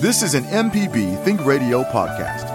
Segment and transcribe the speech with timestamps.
[0.00, 2.48] This is an MPB Think Radio podcast.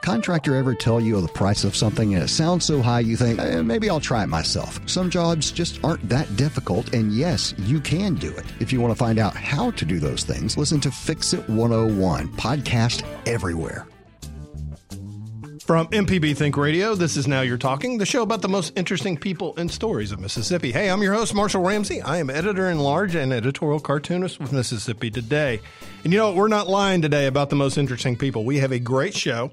[0.00, 3.38] Contractor ever tell you the price of something and it sounds so high you think,
[3.38, 4.80] eh, maybe I'll try it myself.
[4.88, 8.46] Some jobs just aren't that difficult, and yes, you can do it.
[8.60, 11.46] If you want to find out how to do those things, listen to Fix It
[11.50, 13.86] 101, podcast everywhere.
[15.68, 19.18] From MPB Think Radio, this is Now You're Talking, the show about the most interesting
[19.18, 20.72] people and stories of Mississippi.
[20.72, 22.00] Hey, I'm your host, Marshall Ramsey.
[22.00, 25.60] I am editor in large and editorial cartoonist with Mississippi Today.
[26.04, 26.36] And you know what?
[26.36, 28.46] We're not lying today about the most interesting people.
[28.46, 29.50] We have a great show.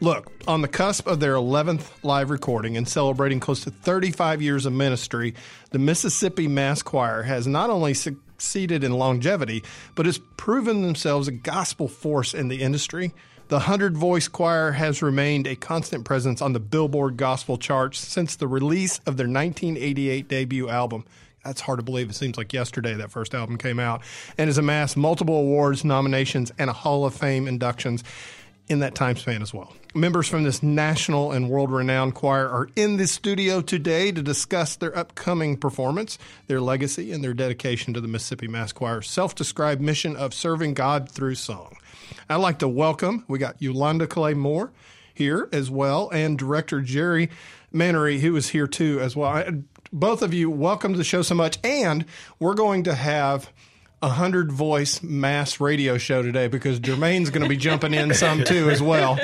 [0.00, 4.64] Look, on the cusp of their 11th live recording and celebrating close to 35 years
[4.64, 5.34] of ministry,
[5.68, 9.64] the Mississippi Mass Choir has not only succeeded in longevity,
[9.96, 13.12] but has proven themselves a gospel force in the industry.
[13.48, 18.34] The 100 Voice Choir has remained a constant presence on the Billboard Gospel charts since
[18.34, 21.04] the release of their 1988 debut album.
[21.44, 22.08] That's hard to believe.
[22.08, 24.02] It seems like yesterday that first album came out
[24.38, 28.04] and has amassed multiple awards, nominations, and a Hall of Fame inductions
[28.68, 29.72] in that time span as well.
[29.94, 34.76] Members from this national and world renowned choir are in the studio today to discuss
[34.76, 36.16] their upcoming performance,
[36.46, 40.74] their legacy, and their dedication to the Mississippi Mass Choir's self described mission of serving
[40.74, 41.76] God through song.
[42.28, 44.72] I'd like to welcome, we got Yolanda Clay Moore
[45.14, 47.30] here as well, and director Jerry
[47.70, 49.44] Mannery, who is here too as well.
[49.92, 51.58] Both of you, welcome to the show so much.
[51.62, 52.06] And
[52.38, 53.50] we're going to have
[54.02, 58.42] a hundred voice mass radio show today because Jermaine's going to be jumping in some
[58.42, 59.16] too as well.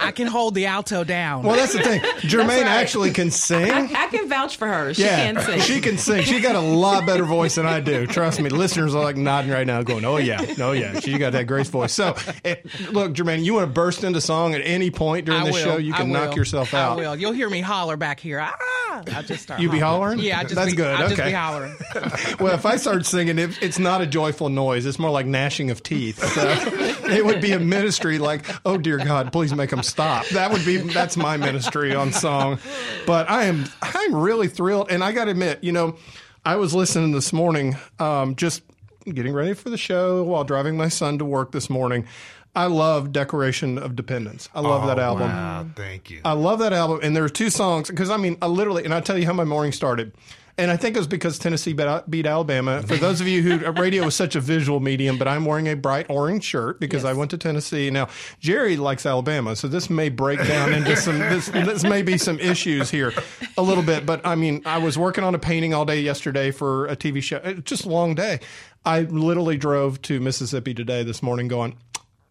[0.00, 1.42] I can hold the alto down.
[1.42, 2.00] Well, that's the thing.
[2.20, 2.66] Jermaine right.
[2.66, 3.70] actually can sing.
[3.70, 4.94] I, I, can vouch for her.
[4.94, 5.60] She yeah, can sing.
[5.60, 6.22] She can sing.
[6.22, 8.06] She got a lot better voice than I do.
[8.06, 8.48] Trust me.
[8.48, 11.68] Listeners are like nodding right now, going, "Oh yeah, oh yeah." She got that grace
[11.68, 11.92] voice.
[11.92, 15.52] So, it, look, Jermaine, you want to burst into song at any point during the
[15.52, 16.92] show, you can knock yourself out.
[16.92, 17.16] I will.
[17.16, 18.40] You'll hear me holler back here.
[18.40, 18.81] Ah!
[18.92, 19.60] I just start.
[19.60, 20.18] You be hollering?
[20.18, 20.94] Yeah, I just that's be, good.
[20.94, 21.16] I'll okay.
[21.16, 21.76] just be hollering.
[22.40, 24.86] well, if I start singing, it, it's not a joyful noise.
[24.86, 26.18] It's more like gnashing of teeth.
[26.18, 26.42] So
[27.10, 30.26] it would be a ministry like, oh dear God, please make them stop.
[30.28, 32.58] That would be that's my ministry on song.
[33.06, 35.96] But I am I'm really thrilled, and I got to admit, you know,
[36.44, 38.62] I was listening this morning, um, just
[39.04, 42.06] getting ready for the show while driving my son to work this morning.
[42.54, 44.48] I love Declaration of Dependence.
[44.54, 45.28] I love oh, that album.
[45.28, 46.20] Wow, thank you.
[46.24, 47.00] I love that album.
[47.02, 49.32] And there are two songs, because I mean, I literally, and I'll tell you how
[49.32, 50.12] my morning started.
[50.58, 52.82] And I think it was because Tennessee beat Alabama.
[52.82, 55.66] For those of you who uh, radio is such a visual medium, but I'm wearing
[55.66, 57.10] a bright orange shirt because yes.
[57.10, 57.88] I went to Tennessee.
[57.88, 58.08] Now
[58.38, 61.18] Jerry likes Alabama, so this may break down into some.
[61.18, 63.14] This, this may be some issues here,
[63.56, 64.04] a little bit.
[64.04, 67.22] But I mean, I was working on a painting all day yesterday for a TV
[67.22, 67.40] show.
[67.42, 68.40] It's just a long day.
[68.84, 71.78] I literally drove to Mississippi today this morning, going.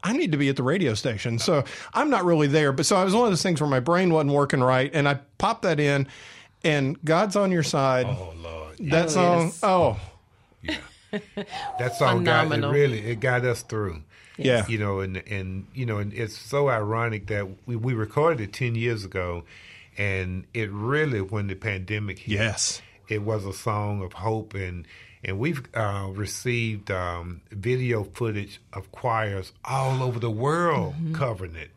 [0.03, 1.39] I need to be at the radio station.
[1.39, 1.63] So
[1.94, 2.72] I'm not really there.
[2.72, 4.89] But so I was one of those things where my brain wasn't working right.
[4.94, 6.07] And I popped that in
[6.63, 8.06] and God's on your side.
[8.07, 9.47] Oh Lord, that song.
[9.47, 9.59] Yes.
[9.63, 10.00] Oh,
[10.62, 10.78] yeah,
[11.79, 14.03] that song got it really it got us through.
[14.38, 14.67] Yes.
[14.67, 18.41] Yeah, you know, and and you know, and it's so ironic that we we recorded
[18.41, 19.44] it ten years ago,
[19.97, 24.85] and it really when the pandemic hit, yes, it was a song of hope and.
[25.23, 31.13] And we've uh, received um, video footage of choirs all over the world mm-hmm.
[31.13, 31.69] covering it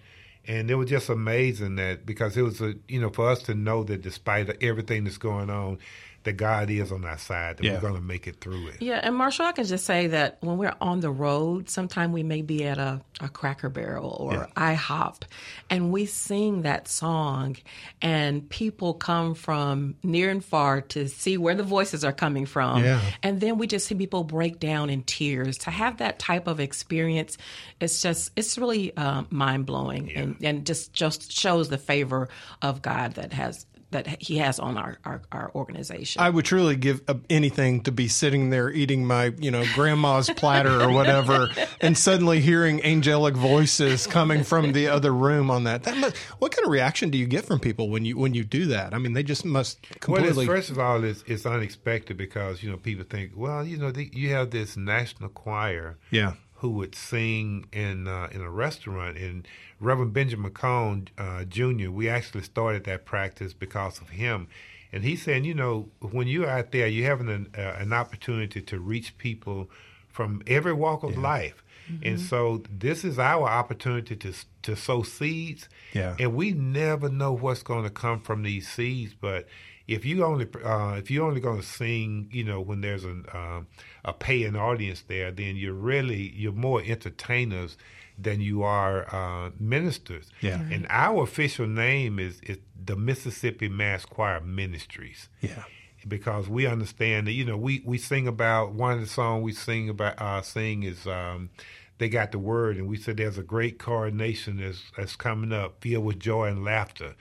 [0.46, 3.54] and it was just amazing that because it was a you know for us to
[3.54, 5.78] know that despite everything that's going on
[6.24, 7.74] that God is on our side, that yeah.
[7.74, 8.82] we're going to make it through it.
[8.82, 12.22] Yeah, and Marshall, I can just say that when we're on the road, sometimes we
[12.22, 14.46] may be at a, a Cracker Barrel or yeah.
[14.56, 15.22] IHOP,
[15.70, 17.56] and we sing that song,
[18.02, 22.82] and people come from near and far to see where the voices are coming from.
[22.82, 23.00] Yeah.
[23.22, 25.58] And then we just see people break down in tears.
[25.58, 27.38] To have that type of experience,
[27.80, 30.20] it's just, it's really uh, mind blowing yeah.
[30.20, 32.28] and, and just, just shows the favor
[32.62, 36.20] of God that has that he has on our, our, our organization.
[36.20, 40.28] I would truly give uh, anything to be sitting there eating my, you know, grandma's
[40.30, 41.48] platter or whatever,
[41.80, 45.84] and suddenly hearing angelic voices coming from the other room on that.
[45.84, 48.44] That must, what kind of reaction do you get from people when you when you
[48.44, 48.92] do that?
[48.92, 50.46] I mean, they just must completely.
[50.46, 53.90] Well, first of all, it's, it's unexpected because you know people think, well, you know,
[53.90, 56.34] the, you have this national choir, yeah,
[56.64, 59.46] who would sing in uh, in a restaurant and
[59.80, 64.48] Reverend Benjamin Cone uh, Jr., we actually started that practice because of him.
[64.90, 68.62] And he's saying, you know, when you're out there, you're having an, uh, an opportunity
[68.62, 69.68] to reach people
[70.08, 71.20] from every walk of yeah.
[71.20, 71.62] life.
[71.92, 72.08] Mm-hmm.
[72.08, 74.32] And so this is our opportunity to
[74.62, 75.68] to sow seeds.
[75.92, 76.16] Yeah.
[76.18, 79.46] And we never know what's going to come from these seeds, but
[79.86, 83.16] if you only uh, if you're only going to sing, you know, when there's a
[83.32, 83.62] uh,
[84.04, 87.76] a paying audience there, then you're really you're more entertainers
[88.18, 90.30] than you are uh, ministers.
[90.40, 90.58] Yeah.
[90.58, 90.72] Mm-hmm.
[90.72, 95.28] And our official name is, is the Mississippi Mass Choir Ministries.
[95.40, 95.64] Yeah.
[96.06, 99.52] because we understand that you know we we sing about one of the songs we
[99.52, 101.50] sing about uh, sing is um,
[101.98, 105.82] they got the word and we said there's a great coronation that's that's coming up
[105.82, 107.14] filled with joy and laughter,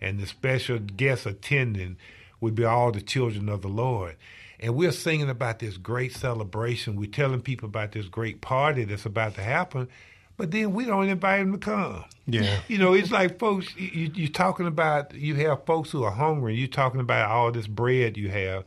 [0.00, 1.96] and the special guest attending
[2.40, 4.16] would be all the children of the Lord.
[4.58, 6.96] And we're singing about this great celebration.
[6.96, 9.88] We're telling people about this great party that's about to happen,
[10.36, 12.04] but then we don't invite them to come.
[12.26, 12.60] Yeah.
[12.68, 16.54] You know, it's like folks, you, you're talking about, you have folks who are hungry,
[16.56, 18.64] you're talking about all this bread you have,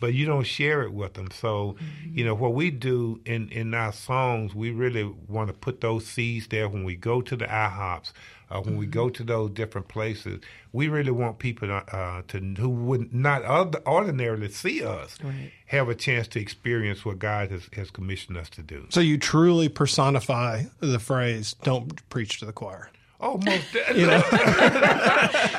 [0.00, 1.28] but you don't share it with them.
[1.30, 5.80] So, you know, what we do in, in our songs, we really want to put
[5.80, 8.12] those seeds there when we go to the IHOPs,
[8.50, 10.40] uh, when we go to those different places.
[10.72, 13.42] We really want people to, uh, to who would not
[13.86, 15.50] ordinarily see us Right.
[15.66, 18.86] have a chance to experience what God has, has commissioned us to do.
[18.90, 24.22] So you truly personify the phrase "Don't preach to the choir." Oh, most definitely.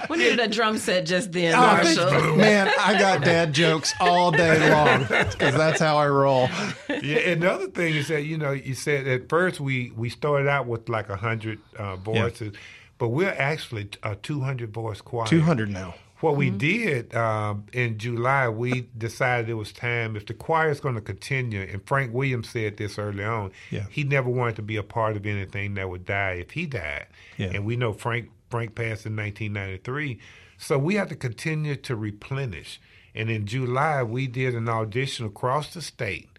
[0.10, 2.36] We needed a drum set just then, I think- Marshall.
[2.38, 6.48] man, I got dad jokes all day long because that's how I roll.
[6.90, 10.10] yeah, and the other thing is that you know you said at first we we
[10.10, 12.54] started out with like a hundred uh, voices,
[12.98, 15.28] but we're actually a two hundred voice choir.
[15.28, 15.96] Two hundred now.
[16.20, 16.58] What we mm-hmm.
[16.58, 21.02] did um, in July, we decided it was time if the choir is going to
[21.02, 21.62] continue.
[21.62, 23.52] And Frank Williams said this early on.
[23.70, 23.86] Yeah.
[23.92, 27.06] He never wanted to be a part of anything that would die if he died.
[27.38, 27.52] Yeah.
[27.54, 30.20] And we know Frank Frank passed in 1993,
[30.58, 32.80] so we have to continue to replenish.
[33.14, 36.30] And in July, we did an audition across the state,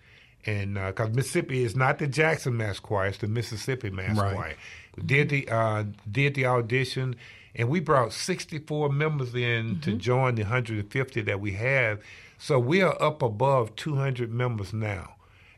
[0.47, 4.35] and uh, because Mississippi is not the Jackson Mass Choir, it's the Mississippi Mass Right.
[4.35, 4.55] Choir.
[5.05, 7.17] Did the uh, did the audition,
[7.55, 12.01] and we brought 64 members in to join the 150 that we have.
[12.39, 15.17] So we are up above 200 members now,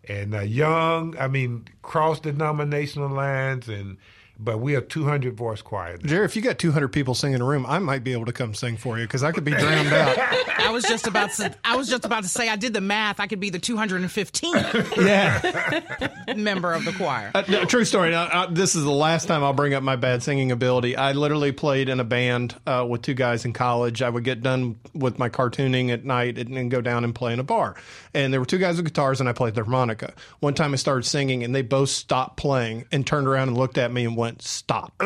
[0.09, 1.17] and uh, young.
[1.19, 3.99] I mean, cross denominational lines, and
[4.43, 5.99] but we are 200 voice choir.
[6.01, 6.09] now.
[6.09, 8.33] Jerry, if you got 200 people singing in a room, I might be able to
[8.33, 10.17] come sing for you because I could be drowned out.
[10.59, 11.55] I was just about to.
[11.65, 12.49] I was just about to say.
[12.49, 13.21] I did the math.
[13.21, 16.35] I could be the 215th Yeah.
[16.37, 17.31] member of the choir.
[17.35, 18.11] Uh, no, true story.
[18.11, 20.97] Now, uh, this is the last time I'll bring up my bad singing ability.
[20.97, 24.03] I literally played in a band uh, with two guys in college.
[24.03, 27.33] I would get done with my cartooning at night and, and go down and play
[27.33, 27.77] in a bar.
[28.15, 30.15] And there were two guys with guitars, and I played the harmonica.
[30.41, 33.79] One time I started singing, and they both stopped playing and turned around and looked
[33.79, 34.93] at me and went, "Stop."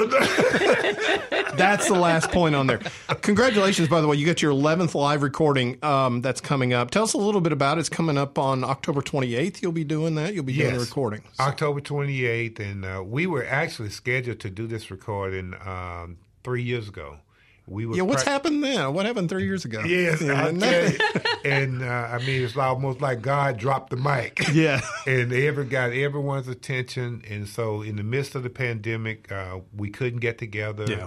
[1.57, 2.81] That's the last point on there.
[3.23, 4.17] Congratulations, by the way.
[4.17, 6.91] You got your 11th live recording um, that's coming up.
[6.91, 7.81] Tell us a little bit about it.
[7.81, 9.63] It's coming up on October 28th.
[9.63, 10.35] You'll be doing that.
[10.35, 10.89] You'll be doing the Yes.
[10.89, 11.23] recording.
[11.39, 16.89] October 28th, and uh, we were actually scheduled to do this recording um, three years
[16.89, 17.19] ago.
[17.67, 18.93] We were Yeah, what's prac- happened then?
[18.93, 19.83] What happened three years ago?
[19.85, 20.99] Yes, Yeah, I nothing.
[21.45, 24.41] and uh, I mean, it's almost like God dropped the mic.
[24.53, 24.83] Yeah.
[25.07, 27.23] and ever got everyone's attention.
[27.29, 30.85] And so, in the midst of the pandemic, uh, we couldn't get together.
[30.89, 31.07] Yeah.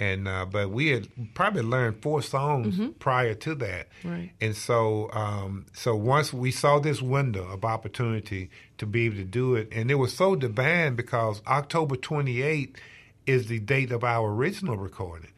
[0.00, 3.88] And uh, but we had probably learned four songs prior to that.
[4.04, 4.30] Right.
[4.40, 9.24] And so, um, so once we saw this window of opportunity to be able to
[9.24, 12.76] do it, and it was so divine because October 28th
[13.26, 15.30] is the date of our original recording.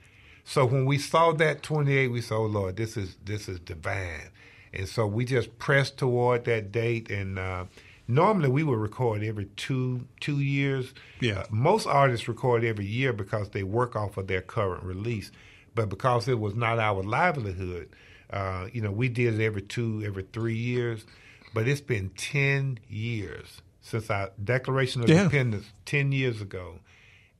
[0.50, 4.30] So when we saw that 28, we said, "Oh Lord, this is this is divine,"
[4.74, 7.08] and so we just pressed toward that date.
[7.08, 7.66] And uh,
[8.08, 10.92] normally we would record every two two years.
[11.20, 11.42] Yeah.
[11.42, 15.30] Uh, most artists record every year because they work off of their current release,
[15.76, 17.88] but because it was not our livelihood,
[18.30, 21.06] uh, you know, we did it every two, every three years.
[21.54, 25.18] But it's been ten years since our Declaration of Yeah.
[25.18, 26.80] Independence ten years ago.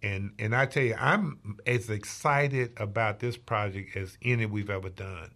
[0.02, 4.88] And and I tell you, I'm as excited about this project as any we've ever
[4.88, 5.30] done.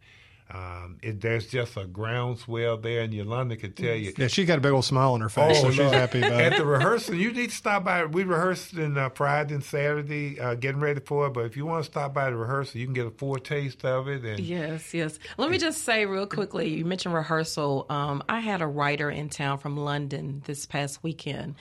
[0.52, 4.12] Um, it, there's just a groundswell there, and Yolanda could tell you.
[4.16, 6.52] Yeah, she got a big old smile on her face, so she's happy about At
[6.52, 6.58] it.
[6.58, 8.04] the rehearsal, you need to stop by.
[8.04, 11.30] We rehearsed in uh, Friday and Saturday, uh, getting ready for it.
[11.32, 14.06] But if you want to stop by the rehearsal, you can get a foretaste of
[14.06, 14.22] it.
[14.22, 15.18] And Yes, yes.
[15.38, 17.86] Let me just say real quickly you mentioned rehearsal.
[17.88, 21.54] Um, I had a writer in town from London this past weekend,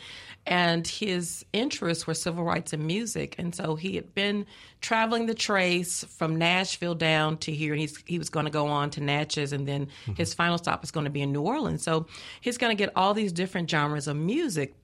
[0.46, 3.36] and his interests were civil rights and music.
[3.38, 4.46] And so he had been
[4.84, 8.68] traveling the trace from Nashville down to here, and he's, he was going to go
[8.68, 11.82] on to Natchez, and then his final stop is going to be in New Orleans.
[11.82, 12.06] So
[12.42, 14.76] he's going to get all these different genres of music.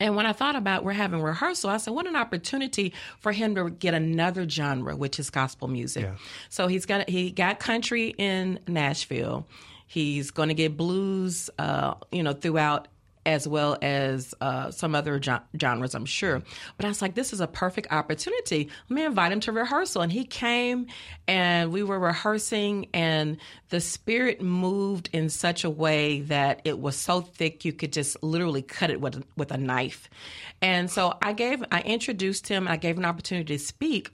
[0.00, 3.56] And when I thought about we're having rehearsal, I said, what an opportunity for him
[3.56, 6.04] to get another genre, which is gospel music.
[6.48, 9.48] So he's got he got country in Nashville.
[9.88, 12.86] He's going to get blues, uh, you know, throughout
[13.26, 16.42] as well as uh, some other gen- genres, I'm sure.
[16.76, 18.68] But I was like, this is a perfect opportunity.
[18.88, 20.02] Let me invite him to rehearsal.
[20.02, 20.86] And he came
[21.26, 23.36] and we were rehearsing, and
[23.68, 28.22] the spirit moved in such a way that it was so thick you could just
[28.22, 30.08] literally cut it with, with a knife.
[30.62, 34.10] And so I gave, I introduced him, I gave him an opportunity to speak.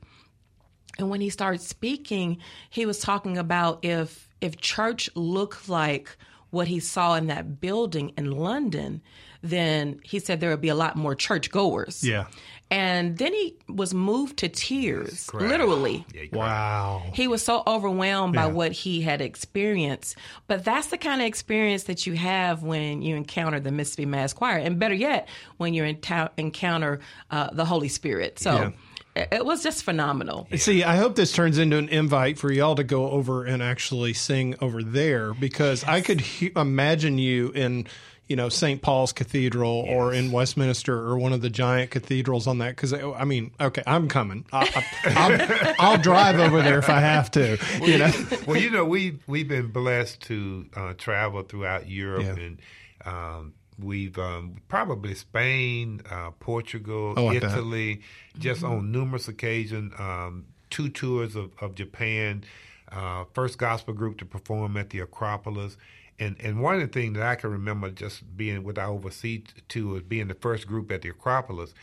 [0.99, 2.39] And when he started speaking,
[2.71, 6.17] he was talking about if if church looked like
[6.55, 9.03] what he saw in that building in London,
[9.43, 12.03] then he said there would be a lot more churchgoers.
[12.03, 12.27] Yeah.
[12.71, 16.07] And then he was moved to tears, literally.
[16.15, 16.33] Yeah, great.
[16.33, 17.03] Wow.
[17.13, 20.17] He was so overwhelmed by what he had experienced.
[20.47, 24.33] But that's the kind of experience that you have when you encounter the Mississippi Mass
[24.33, 24.57] Choir.
[24.57, 28.39] And better yet, when you encounter uh, the Holy Spirit.
[28.39, 28.71] So Yeah.
[29.17, 30.47] It, it was just phenomenal.
[30.57, 34.13] See, I hope this turns into an invite for y'all to go over and actually
[34.13, 37.87] sing over there because I could he- imagine you in,
[38.27, 38.81] you know, St.
[38.81, 42.71] Paul's Cathedral or in Westminster or one of the giant cathedrals on that.
[42.71, 44.47] Because I mean, okay, I'm coming.
[44.53, 47.59] I, I, I'll, I'll drive over there if I have to.
[47.83, 48.13] You know,
[48.47, 52.37] well, you know, we we've been blessed to uh, travel throughout Europe, Yeah.
[52.45, 52.59] and
[53.05, 57.53] um, we've um, probably Spain, uh, Portugal, Oh, I bet.
[57.53, 58.01] Italy,
[58.39, 59.93] just on numerous occasions.
[59.99, 62.45] Um, two tours of, of Japan,
[62.91, 65.77] uh, first gospel group to perform at the Acropolis.
[66.19, 69.43] And, and one of the things that I can remember just being with our overseas
[69.69, 71.75] tours, being the first group at the Acropolis,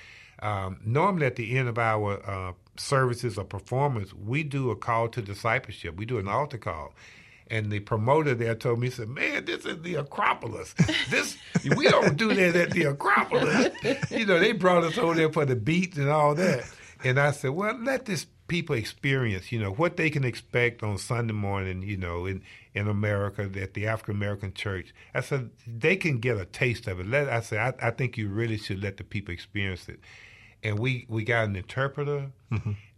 [0.42, 5.08] um, normally at the end of our uh, services or performance, we do a call
[5.10, 5.98] to discipleship.
[5.98, 6.94] We do an altar call.
[7.52, 10.74] And the promoter there told me, he said, man, this is the Acropolis.
[11.10, 11.38] This
[11.76, 13.74] We don't do that at the Acropolis.
[14.10, 16.64] You know, they brought us over there for the beats and all that.
[17.04, 20.98] And I said, well, let this people experience, you know, what they can expect on
[20.98, 22.42] Sunday morning, you know, in,
[22.74, 24.94] in America at the African American church.
[25.14, 27.08] I said, they can get a taste of it.
[27.08, 30.00] Let I said, I, I think you really should let the people experience it.
[30.64, 32.32] And we, we got an interpreter,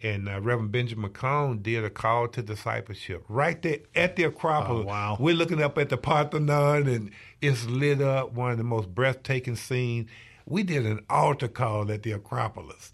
[0.01, 4.83] and uh, Reverend Benjamin McCone did a call to discipleship right there at the Acropolis.
[4.83, 5.17] Oh, wow.
[5.17, 9.55] We're looking up at the Parthenon, and it's lit up, one of the most breathtaking
[9.55, 10.09] scenes.
[10.45, 12.91] We did an altar call at the Acropolis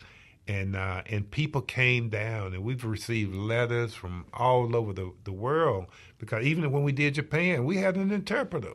[0.50, 5.32] and uh, and people came down, and we've received letters from all over the, the
[5.32, 5.86] world
[6.18, 8.74] because even when we did Japan, we had an interpreter.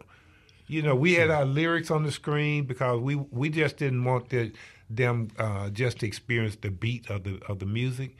[0.69, 4.29] You know, we had our lyrics on the screen because we we just didn't want
[4.29, 4.53] the,
[4.91, 8.17] them uh, just to experience the beat of the of the music.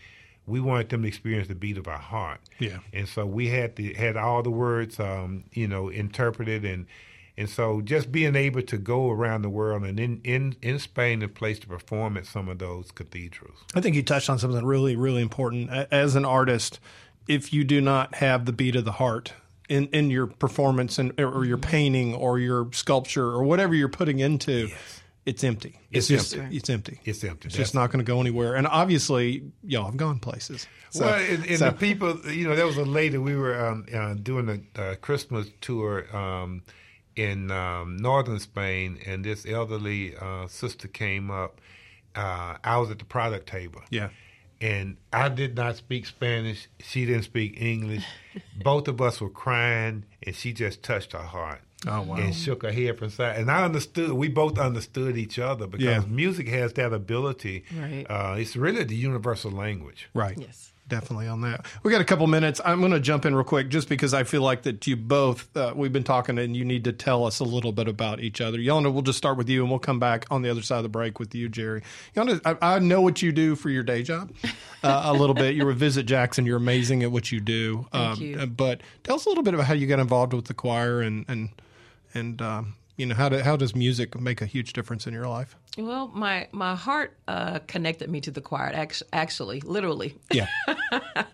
[0.47, 2.41] We wanted them to experience the beat of our heart.
[2.59, 2.79] Yeah.
[2.93, 6.87] And so we had the had all the words, um, you know, interpreted and.
[7.37, 11.21] And so, just being able to go around the world and in, in, in Spain,
[11.21, 13.59] a place to perform at some of those cathedrals.
[13.75, 15.69] I think you touched on something really, really important.
[15.91, 16.79] As an artist,
[17.27, 19.33] if you do not have the beat of the heart
[19.69, 24.19] in, in your performance and or your painting or your sculpture or whatever you're putting
[24.21, 24.69] into,
[25.27, 25.79] it's empty.
[25.91, 26.57] It's, It's just empty.
[26.57, 27.01] it's empty.
[27.05, 27.47] It's empty.
[27.49, 28.55] It's just not going to go anywhere.
[28.57, 30.67] And obviously, y'all have gone places.
[30.91, 33.19] So, well, and, and so- the people, you know, there was a lady.
[33.19, 36.63] We were um, uh, doing a uh, Christmas tour um,
[37.17, 41.61] in um, northern Spain, and this elderly uh, sister came up.
[42.15, 43.81] Uh, I was at the product table.
[43.91, 44.11] yeah.
[44.61, 46.69] and I did not speak Spanish.
[46.81, 48.05] She didn't speak English.
[48.63, 51.61] Both of us were crying, and she just touched her heart.
[51.87, 52.17] Oh, wow.
[52.17, 53.37] And shook her head from side.
[53.37, 54.13] And I understood.
[54.13, 56.03] We both understood each other because Yeah.
[56.09, 57.65] music has that ability.
[57.79, 58.05] Right.
[58.09, 60.09] Uh, it's really the universal language.
[60.15, 60.37] Right.
[60.39, 60.71] Yes.
[60.87, 61.65] Definitely on that.
[61.83, 62.61] We got a couple minutes.
[62.63, 65.49] I'm going to jump in real quick just because I feel like that you both,
[65.57, 68.43] uh, we've been talking and you need to tell us a little bit about each
[68.43, 68.59] other.
[68.59, 70.83] Yolanda, we'll just start with you and we'll come back on the other side of
[70.83, 71.83] the break with you, Jerry.
[72.15, 74.31] Yolanda, I, I know what you do for your day job
[74.83, 75.55] uh, a little bit.
[75.55, 76.45] You're a Visit Jackson.
[76.45, 77.87] You're amazing at what you do.
[77.91, 78.45] Thank you.
[78.47, 81.25] But tell us a little bit about how you got involved with the choir and,
[81.29, 81.49] and,
[82.15, 85.27] and, um, you know, how, do, how does music make a huge difference in your
[85.27, 85.57] life?
[85.77, 88.71] Well, my my heart uh, connected me to the choir.
[88.73, 90.47] Actually, actually literally, Yeah.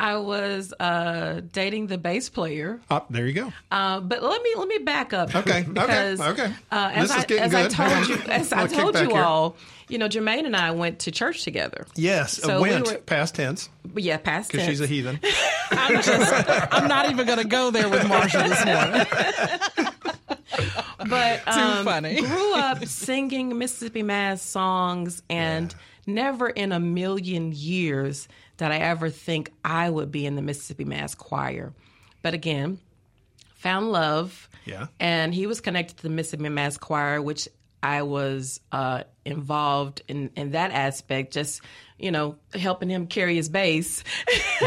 [0.00, 2.80] I was uh, dating the bass player.
[2.90, 3.52] Ah, there you go.
[3.70, 5.32] Uh, but let me let me back up.
[5.34, 6.52] Okay, okay, because, okay.
[6.72, 7.70] Uh, as This is I, as I good.
[7.70, 8.08] told Hang on.
[8.08, 9.22] you, as I told you here.
[9.22, 9.56] all,
[9.88, 11.86] you know, Jermaine and I went to church together.
[11.94, 12.32] Yes.
[12.42, 15.18] So we went were- past tense yeah, past because she's a heathen.
[15.70, 19.92] I'm just, I'm not even going to go there with Marsha this morning.
[21.08, 22.16] but um, funny.
[22.20, 25.74] grew up singing Mississippi Mass songs, and
[26.06, 30.84] never in a million years did I ever think I would be in the Mississippi
[30.84, 31.72] Mass choir.
[32.22, 32.78] But again,
[33.54, 34.48] found love.
[34.64, 34.86] Yeah.
[34.98, 37.48] And he was connected to the Mississippi Mass Choir, which
[37.82, 41.60] I was uh, involved in, in that aspect, just,
[41.98, 44.02] you know, helping him carry his bass.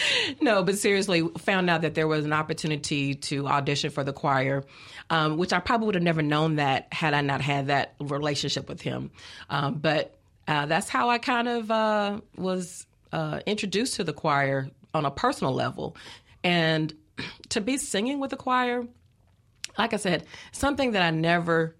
[0.40, 4.64] no, but seriously, found out that there was an opportunity to audition for the choir,
[5.10, 8.68] um, which I probably would have never known that had I not had that relationship
[8.68, 9.10] with him.
[9.50, 14.68] Um, but uh, that's how I kind of uh, was uh, introduced to the choir
[14.94, 15.96] on a personal level.
[16.42, 16.92] And
[17.50, 18.86] to be singing with the choir,
[19.76, 21.74] like I said, something that I never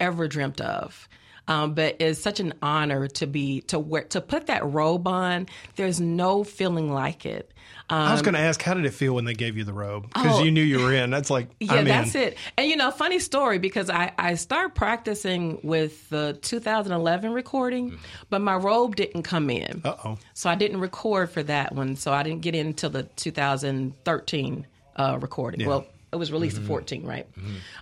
[0.00, 1.08] ever dreamt of.
[1.48, 5.48] Um, but it's such an honor to be to wear to put that robe on.
[5.76, 7.48] There's no feeling like it.
[7.90, 10.06] I was going to ask, how did it feel when they gave you the robe?
[10.14, 10.42] Because Oh.
[10.42, 11.10] you knew you were in.
[11.10, 12.22] That's like, Yeah, I'm that's in.
[12.28, 12.38] it.
[12.56, 17.98] And you know, funny story because I I started practicing with the 2011 recording,
[18.30, 19.82] but my robe didn't come in.
[19.84, 20.18] Uh oh.
[20.32, 21.96] So I didn't record for that one.
[21.96, 25.66] So I didn't get in until the 2013 uh, recording.
[25.66, 26.64] Well, it was released Mm-hmm.
[26.64, 27.26] in 14, right?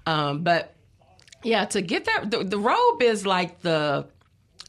[0.06, 0.74] Um, but
[1.42, 4.06] yeah, to get that, the, the robe is like the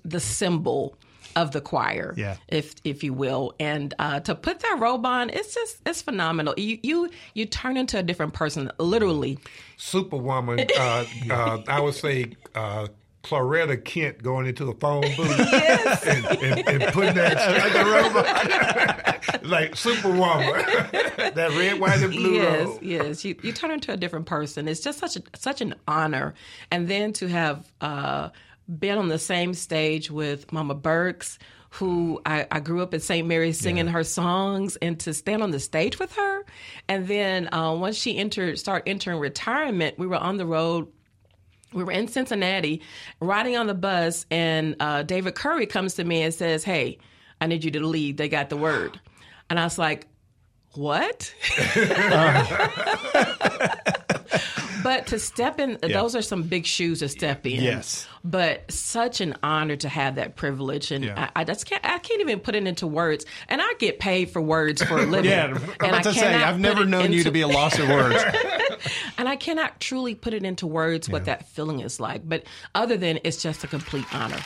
[0.04, 0.98] the symbol
[1.36, 2.36] of the choir, Yeah.
[2.50, 6.54] if if you will, and uh, to put that robe on, it's just it's phenomenal.
[6.58, 9.40] You you you turn into a different person, literally.
[9.78, 12.88] Superwoman, uh, uh, I would say uh,
[13.24, 15.40] Claretta Kent going into the phone booth
[16.08, 17.38] and, and, and putting that
[17.74, 19.44] like robe on.
[19.50, 22.80] like Superwoman, that red, white, and blue yes, robe.
[22.82, 23.26] yes.
[23.26, 24.68] You you turn into a different person.
[24.68, 26.34] It's just such a such an honor,
[26.72, 28.30] and then to have uh,
[28.80, 31.38] been on the same stage with Mama Burks,
[31.72, 33.28] who I, I grew up at St.
[33.28, 36.46] Mary's singing her songs, and to stand on the stage with her,
[36.88, 40.88] and then uh, once she entered, start entering retirement, we were on the road.
[41.74, 42.82] We were in Cincinnati,
[43.20, 46.98] riding on the bus, and uh, David Curry comes to me and says, "Hey,
[47.40, 48.18] I need you to lead.
[48.18, 49.00] They got the word,"
[49.50, 50.08] and I was like,
[50.74, 51.34] "What?"
[54.84, 57.62] but to step in, those are some big shoes to step in.
[57.62, 58.08] Yes.
[58.24, 61.30] But such an honor to have that privilege, and Yeah.
[61.36, 61.84] I, I just can't.
[61.84, 63.26] I can't even put it into words.
[63.50, 65.32] And I get paid for words for a living.
[65.32, 68.24] Yeah, and I to say, I've never known you to be a loss of words.
[69.18, 72.28] and I cannot truly put it into words what that feeling is like.
[72.28, 72.44] But
[72.76, 74.40] other than it's just a complete honor.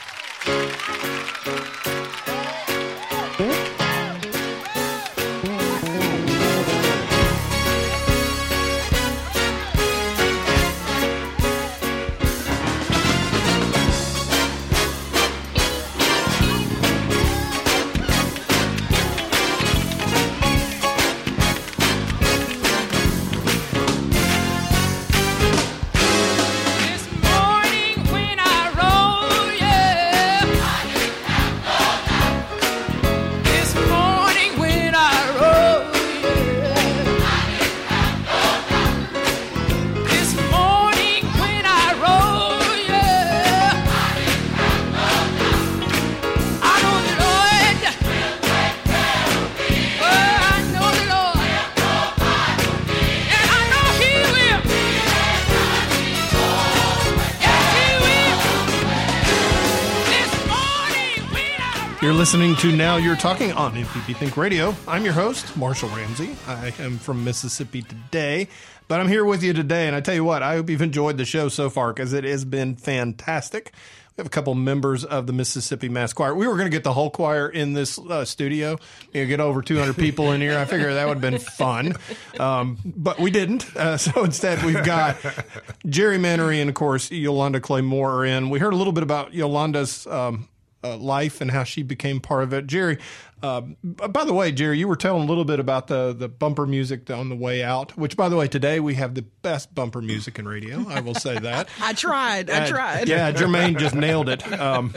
[62.16, 64.74] Listening to Now You're Talking on MPB Think Radio.
[64.88, 66.34] I'm your host, Marshall Ramsey.
[66.46, 68.48] I am from Mississippi today,
[68.88, 69.86] but I'm here with you today.
[69.86, 72.24] And I tell you what, I hope you've enjoyed the show so far because it
[72.24, 73.74] has been fantastic.
[74.16, 76.34] We have a couple members of the Mississippi Mass Choir.
[76.34, 78.78] We were going to get the whole choir in this uh, studio,
[79.12, 80.56] you know, get over 200 people in here.
[80.56, 81.96] I figure that would have been fun,
[82.40, 83.76] um, but we didn't.
[83.76, 85.18] Uh, so instead, we've got
[85.84, 88.48] Jerry Mannery and, of course, Yolanda Claymore in.
[88.48, 90.06] We heard a little bit about Yolanda's.
[90.06, 90.48] Um,
[90.84, 92.66] uh, life and how she became part of it.
[92.66, 92.98] Jerry,
[93.42, 96.66] uh, by the way, Jerry, you were telling a little bit about the the bumper
[96.66, 97.96] music on the way out.
[97.96, 100.84] Which, by the way, today we have the best bumper music in radio.
[100.88, 101.68] I will say that.
[101.82, 102.50] I tried.
[102.50, 103.08] I Uh, tried.
[103.08, 104.46] Yeah, Jermaine just nailed it.
[104.52, 104.94] Um,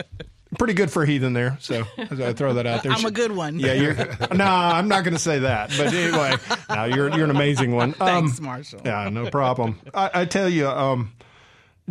[0.58, 1.58] pretty good for heathen there.
[1.62, 2.92] So I throw that out there.
[2.92, 3.60] I'm a good one.
[3.60, 3.94] Yeah, you're.
[4.34, 5.70] no, I'm not going to say that.
[5.78, 6.36] But anyway,
[6.70, 7.94] no, you're you're an amazing one.
[8.02, 8.82] Um, Thanks, Marshall.
[8.86, 9.80] yeah, no problem.
[9.94, 11.14] I, I tell you, um,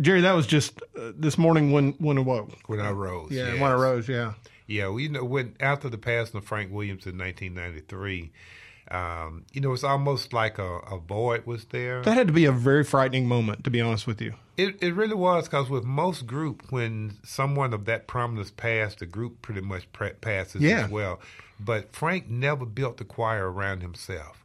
[0.01, 2.51] Jerry, that was just uh, this morning when when it woke.
[2.67, 3.61] When I rose, Yeah, yes.
[3.61, 4.07] when I rose.
[4.07, 4.33] Yeah.
[4.67, 8.31] Yeah, well, you know, when after the passing of Frank Williams in 1993,
[8.91, 12.01] um, you know, it's almost like a, a void was there.
[12.03, 14.33] That had to be a very frightening moment, to be honest with you.
[14.57, 19.05] It it really was because with most group, when someone of that prominence passed, the
[19.05, 19.87] group pretty much
[20.21, 20.85] passes Yeah.
[20.85, 21.19] as well.
[21.59, 24.43] But Frank never built the choir around himself.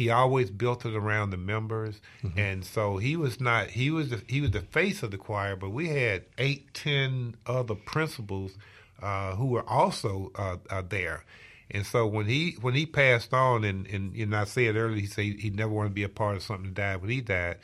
[0.00, 2.00] He always built it around the members,
[2.34, 3.66] and so he was not.
[3.66, 7.36] He was the, he was the face of the choir, but we had eight, ten
[7.44, 8.56] other principals
[9.02, 11.26] uh, who were also uh, uh, there.
[11.70, 15.04] And so when he when he passed on, and and know I said earlier, he
[15.04, 17.02] said he never wanted to be a part of something that died.
[17.02, 17.58] When he died,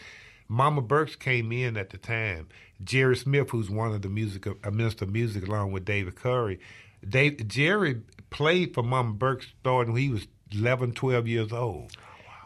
[0.47, 2.49] Mama Burks came in at the time.
[2.85, 6.61] Jerry Smith, who's one of the music a minister of music, along with David Curry.
[7.09, 11.93] Dave, Jerry played for Mama Burks starting when he was 11, 12 years old.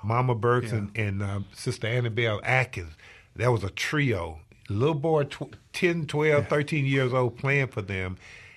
[0.02, 2.92] Mama Burks and, and uh, Sister Annabelle Atkins.
[3.36, 4.40] That was a trio.
[4.68, 8.16] Little boy, tw- 10, 12, 13 years old playing for them.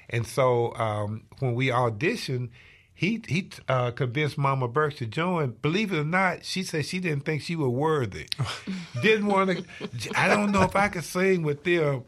[0.09, 2.49] And so um, when we auditioned,
[2.95, 5.51] he he he uh, convinced Mama Burks to join.
[5.61, 8.27] Believe it or not, she said she didn't think she was worthy.
[9.01, 10.11] didn't want to.
[10.15, 12.03] I don't know if I could sing with them.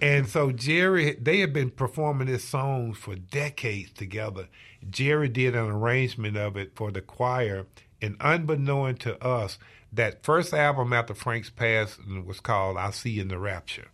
[0.00, 4.48] And so Jerry, they had been performing this song for decades together.
[4.88, 7.66] Jerry did an arrangement of it for the choir,
[8.02, 9.58] and unbeknown to us,
[9.92, 13.88] that first album after Frank's pass was called "I'll See You in the Rapture."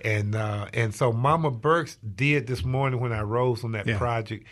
[0.00, 3.98] And uh, and so Mama Burks did this morning when I rose on that Yeah.
[3.98, 4.46] project,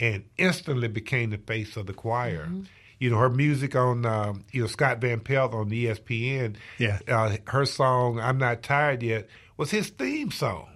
[0.00, 2.48] and instantly became the face of the choir.
[2.98, 6.56] You know her music on um, you know Scott Van Pelt on ESPN.
[6.78, 6.98] Yeah.
[7.08, 10.68] uh, her song "I'm Not Tired Yet" was his theme song.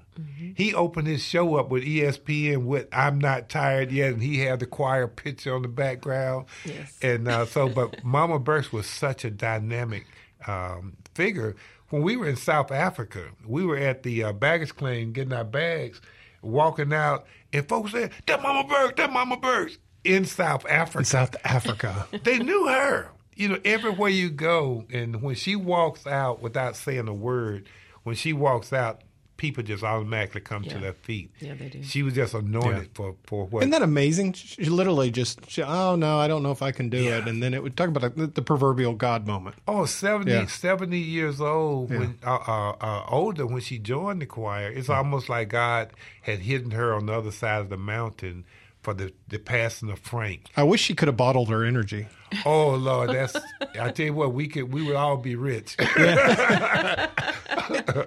[0.55, 4.61] He opened his show up with ESPN with "I'm Not Tired Yet," and he had
[4.61, 6.47] the choir picture on the background.
[6.65, 6.99] Yes.
[7.03, 10.07] And uh, so, but Mama Burks was such a dynamic
[10.47, 11.57] um, figure.
[11.91, 15.45] When we were in South Africa, we were at the uh, baggage claim getting our
[15.45, 16.01] bags,
[16.43, 21.05] walking out, and folks said, "That Mama Burks, that Mama Burks." In South Africa, In
[21.05, 22.07] South Africa.
[22.25, 23.11] they knew her.
[23.35, 27.69] You know, everywhere you go, and when she walks out without saying a word,
[28.03, 29.03] when she walks out,
[29.41, 31.31] people just automatically come to their feet.
[31.41, 31.83] Yeah, they do.
[31.83, 32.89] She was just anointed Yeah.
[32.93, 33.61] for for what?
[33.63, 34.35] Isn't that amazing?
[34.35, 37.19] She literally just, she, oh no, I don't know if I can do Yeah.
[37.19, 37.27] it.
[37.29, 39.57] And then it would talk about the, the proverbial God moment.
[39.67, 40.47] Oh, 70, Yeah.
[40.47, 44.71] 70 years old, when uh, uh, uh, older when she joined the choir.
[44.71, 45.91] It's almost like God
[46.23, 48.45] had hidden her on the other side of the mountain
[48.83, 50.49] for the, the passing of Frank.
[50.57, 52.09] I wish she could have bottled her energy.
[52.45, 53.37] Oh Lord, that's
[53.81, 55.77] I tell you what, we could we would all be rich.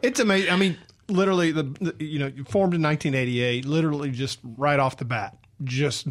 [0.01, 0.51] It's amazing.
[0.51, 0.77] I mean,
[1.13, 3.65] literally, the, the you know, formed in 1988.
[3.65, 6.07] Literally, just right off the bat, just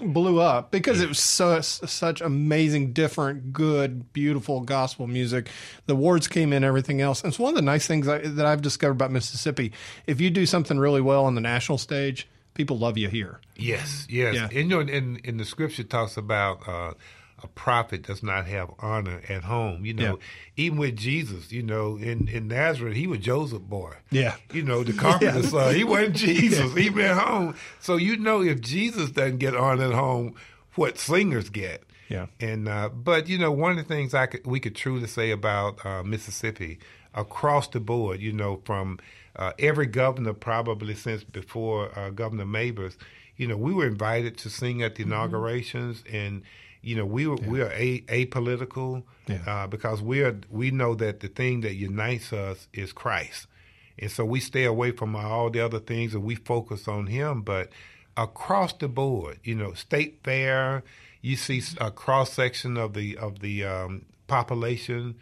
[0.00, 5.48] blew up because it was so, such amazing, different, good, beautiful gospel music.
[5.86, 7.22] The awards came in, everything else.
[7.22, 9.72] And it's one of the nice things I, that I've discovered about Mississippi.
[10.06, 13.40] If you do something really well on the national stage, people love you here.
[13.56, 14.34] Yes, yes.
[14.34, 14.44] Yeah.
[14.44, 16.92] And you know, in in the scripture talks about uh,
[17.42, 19.84] a prophet does not have honor at home.
[19.84, 20.64] You know, Yeah.
[20.64, 23.94] even with Jesus, you know, in, in Nazareth, he was Joseph boy.
[24.10, 24.36] Yeah.
[24.52, 25.74] You know, the carpenter's son.
[25.74, 26.74] He wasn't Jesus.
[26.74, 27.54] He been home.
[27.80, 30.34] So you know, if Jesus doesn't get honor at home,
[30.74, 31.82] what singers get.
[32.08, 32.26] Yeah.
[32.40, 35.30] And uh, but you know, one of the things I could we could truly say
[35.30, 36.78] about uh, Mississippi
[37.14, 38.98] across the board, you know, from
[39.36, 42.96] uh, every governor probably since before uh, Governor Mabus,
[43.36, 46.42] you know, we were invited to sing at the inaugurations, and
[46.82, 49.38] you know, we were we are a, apolitical Yeah.
[49.46, 53.46] uh, because we are we know that the thing that unites us is Christ.
[53.98, 57.42] And so we stay away from all the other things and we focus on him.
[57.42, 57.70] But
[58.16, 60.82] across the board, you know, state fair,
[61.20, 65.14] you see a cross section of the of the um, population,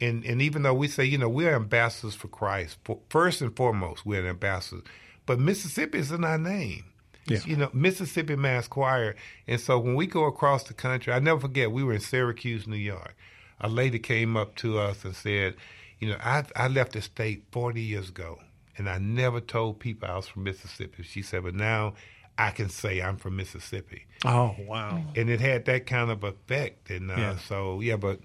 [0.00, 3.54] and and even though we say, you know, we're ambassadors for Christ, for, first and
[3.54, 4.82] foremost, we're an ambassador.
[5.26, 6.84] But Mississippi is in our name.
[7.26, 7.38] Yeah.
[7.44, 9.14] You know, Mississippi Mass Choir.
[9.46, 12.66] And so when we go across the country, I never forget, we were in Syracuse,
[12.66, 13.14] New York.
[13.60, 15.54] A lady came up to us and said,
[16.00, 18.40] You know, I, I left the state 40 years ago,
[18.76, 21.04] and I never told people I was from Mississippi.
[21.04, 21.94] She said, But now
[22.36, 24.06] I can say I'm from Mississippi.
[24.24, 25.00] Oh wow!
[25.14, 26.90] And it had that kind of effect.
[26.90, 27.36] And uh, Yeah.
[27.38, 28.18] so, yeah, but.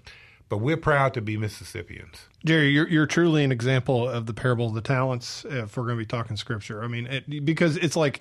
[0.50, 2.26] But we're proud to be Mississippians.
[2.42, 5.44] Jerry, you're you're truly an example of the parable of the talents.
[5.44, 8.20] uh, If we're going to be talking scripture, I mean, it, because it's like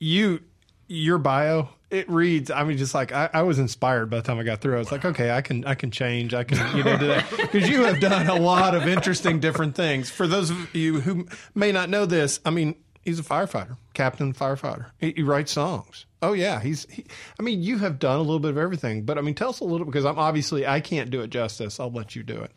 [0.00, 0.40] you,
[0.88, 2.50] your bio, it reads.
[2.50, 4.74] I mean, just like I, I was inspired by the time I got through.
[4.74, 6.34] I was like, okay, I can I can change.
[6.34, 9.76] I can you know do that because you have done a lot of interesting different
[9.76, 10.10] things.
[10.10, 14.32] For those of you who may not know this, I mean, he's a firefighter, captain
[14.32, 14.86] firefighter.
[14.98, 16.06] He, he writes songs.
[16.22, 16.86] Oh yeah, he's.
[16.90, 17.04] He,
[17.38, 19.60] I mean, you have done a little bit of everything, but I mean, tell us
[19.60, 21.80] a little because I'm obviously I can't do it justice.
[21.80, 22.52] I'll let you do it.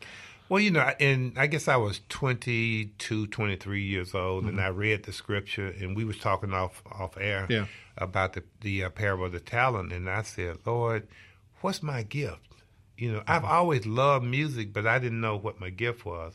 [0.48, 5.04] Well, you know, and I guess I was 22, 23 years old, and I read
[5.04, 7.66] the scripture, and we was talking off off air Yeah.
[7.96, 11.08] about the the uh, parable of the talent, and I said, Lord,
[11.62, 12.40] what's my gift?
[12.98, 16.34] You know, I've always loved music, but I didn't know what my gift was.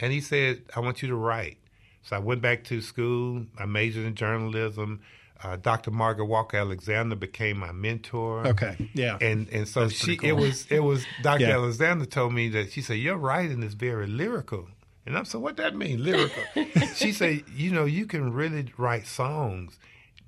[0.00, 1.58] And He said, I want you to write.
[2.02, 3.46] So I went back to school.
[3.58, 5.00] I majored in journalism.
[5.42, 5.90] Uh, Dr.
[5.90, 8.46] Margaret Walker Alexander became my mentor.
[8.46, 9.18] Okay, yeah.
[9.20, 11.42] And and so That's she pretty it was it was Dr.
[11.42, 11.54] Yeah.
[11.54, 14.68] Alexander told me that she said your writing is very lyrical.
[15.04, 16.44] And I'm so what that mean, lyrical?
[16.94, 19.78] she said, you know, you can really write songs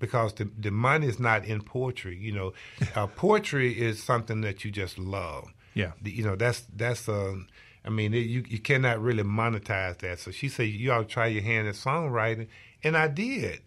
[0.01, 2.17] because the the money is not in poetry.
[2.19, 2.53] You know,
[2.97, 5.53] uh, poetry is something that you just love.
[5.75, 5.93] Yeah.
[6.03, 7.47] The- you know, that's that's um.
[7.87, 10.19] I mean, it, you you cannot really monetize that.
[10.19, 12.49] So she said you ought to try your hand at songwriting,
[12.83, 13.61] and I did.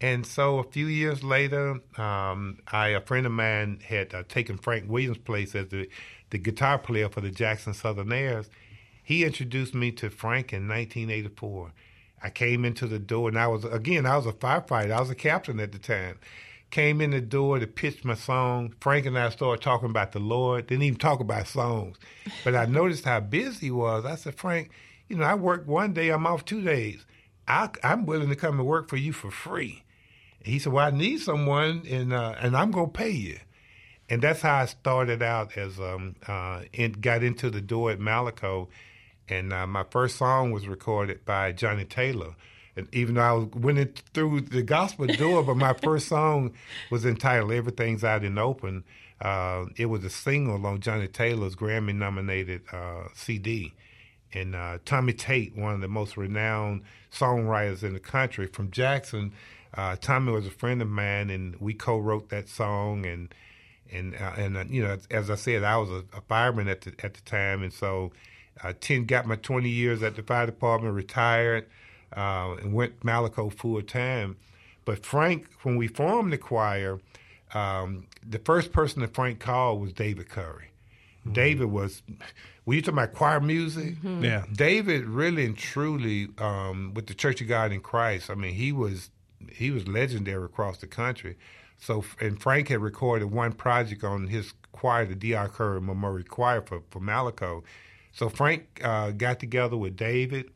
[0.00, 4.56] And so a few years later, um, I a friend of mine had uh, taken
[4.56, 5.88] Frank Williams' place as the
[6.30, 8.48] the guitar player for the Jackson Southernaires.
[9.02, 11.72] He introduced me to Frank in 1984.
[12.22, 14.92] I came into the door, and I was again I was a firefighter.
[14.92, 16.18] I was a captain at the time.
[16.70, 18.74] came in the door to pitch my song.
[18.80, 20.68] Frank and I started talking about the Lord.
[20.68, 21.96] Didn't even talk about songs,
[22.44, 24.04] but I noticed how busy he was.
[24.04, 24.70] I said, Frank,
[25.08, 27.04] you know, I work one day, I'm off two days.
[27.48, 29.82] I, I'm willing to come and work for you for free.
[30.42, 33.38] He said, "Well, I need someone, and uh, and I'm gonna pay you."
[34.10, 37.98] And that's how I started out as um uh and got into the door at
[37.98, 38.68] Malaco,
[39.28, 42.34] and uh, my first song was recorded by Johnnie Taylor.
[42.76, 46.54] And even though I was, went in through the gospel door, but my first song
[46.90, 48.84] was entitled "Everything's Out in the Open."
[49.20, 53.74] Uh, it was a single on Johnnie Taylor's Grammy-nominated uh, CD,
[54.32, 59.32] and uh, Tommy Tate, one of the most renowned songwriters in the country from Jackson.
[59.74, 63.06] Uh, Tommy was a friend of mine, and we co-wrote that song.
[63.06, 63.34] And
[63.90, 66.82] and uh, and uh, you know, as I said, I was a, a fireman at
[66.82, 68.12] the at the time, and so
[68.62, 71.66] I ten got my twenty years at the fire department, retired,
[72.16, 74.36] uh, and went Malaco full time.
[74.84, 76.98] But Frank, when we formed the choir,
[77.52, 80.70] um, the first person that Frank called was David Curry.
[81.30, 82.02] David was,
[82.64, 84.44] when you talking about choir music, Yeah.
[84.50, 88.30] David really and truly um, with the Church of God in Christ.
[88.30, 89.10] I mean, he was
[89.52, 91.36] he was legendary across the country.
[91.78, 95.48] So, and Frank had recorded one project on his choir, the D.R.
[95.48, 97.62] Curry Memorial Choir for, for Malaco.
[98.12, 100.50] So Frank uh, got together with David.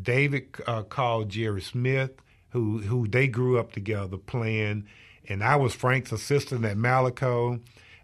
[0.00, 2.10] David uh, called Jerry Smith,
[2.50, 4.86] who who they grew up together playing,
[5.28, 7.60] and I was Frank's assistant at Malaco.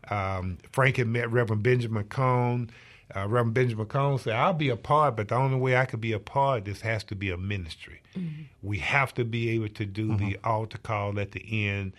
[0.08, 2.70] Um, Frank had met Reverend Benjamin Cone.
[3.14, 6.00] Uh, Reverend Benjamin Cone said, "I'll be a part, but the only way I could
[6.00, 8.01] be a part, this has to be a ministry.
[8.62, 11.92] We have to be able to do the altar call at the end.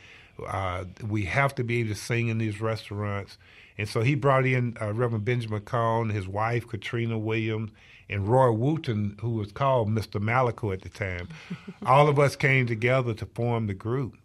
[0.48, 3.38] Uh, we have to be able to sing in these restaurants."
[3.78, 7.72] And so he brought in uh, Reverend Benjamin Cone, his wife Katrina Williams,
[8.10, 10.22] and Roy Wooten, who was called Mr.
[10.22, 11.28] Malaco at the time.
[11.86, 14.16] All of us came together to form the group.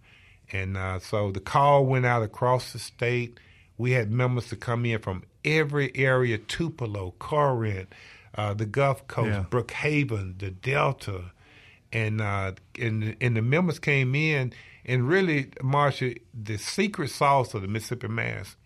[0.53, 3.39] And uh, so the call went out across the state.
[3.79, 7.89] We had members to come in from every area Tupelo, Corinth,
[8.35, 9.45] uh, the Gulf Coast, Yeah.
[9.51, 11.33] Brookhaven, the Delta.
[11.93, 14.53] And, uh, and, and the members came in.
[14.85, 18.57] And really, Marsha, the secret sauce of the Mississippi Mass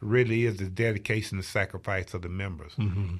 [0.00, 2.72] really is the dedication and sacrifice of the members.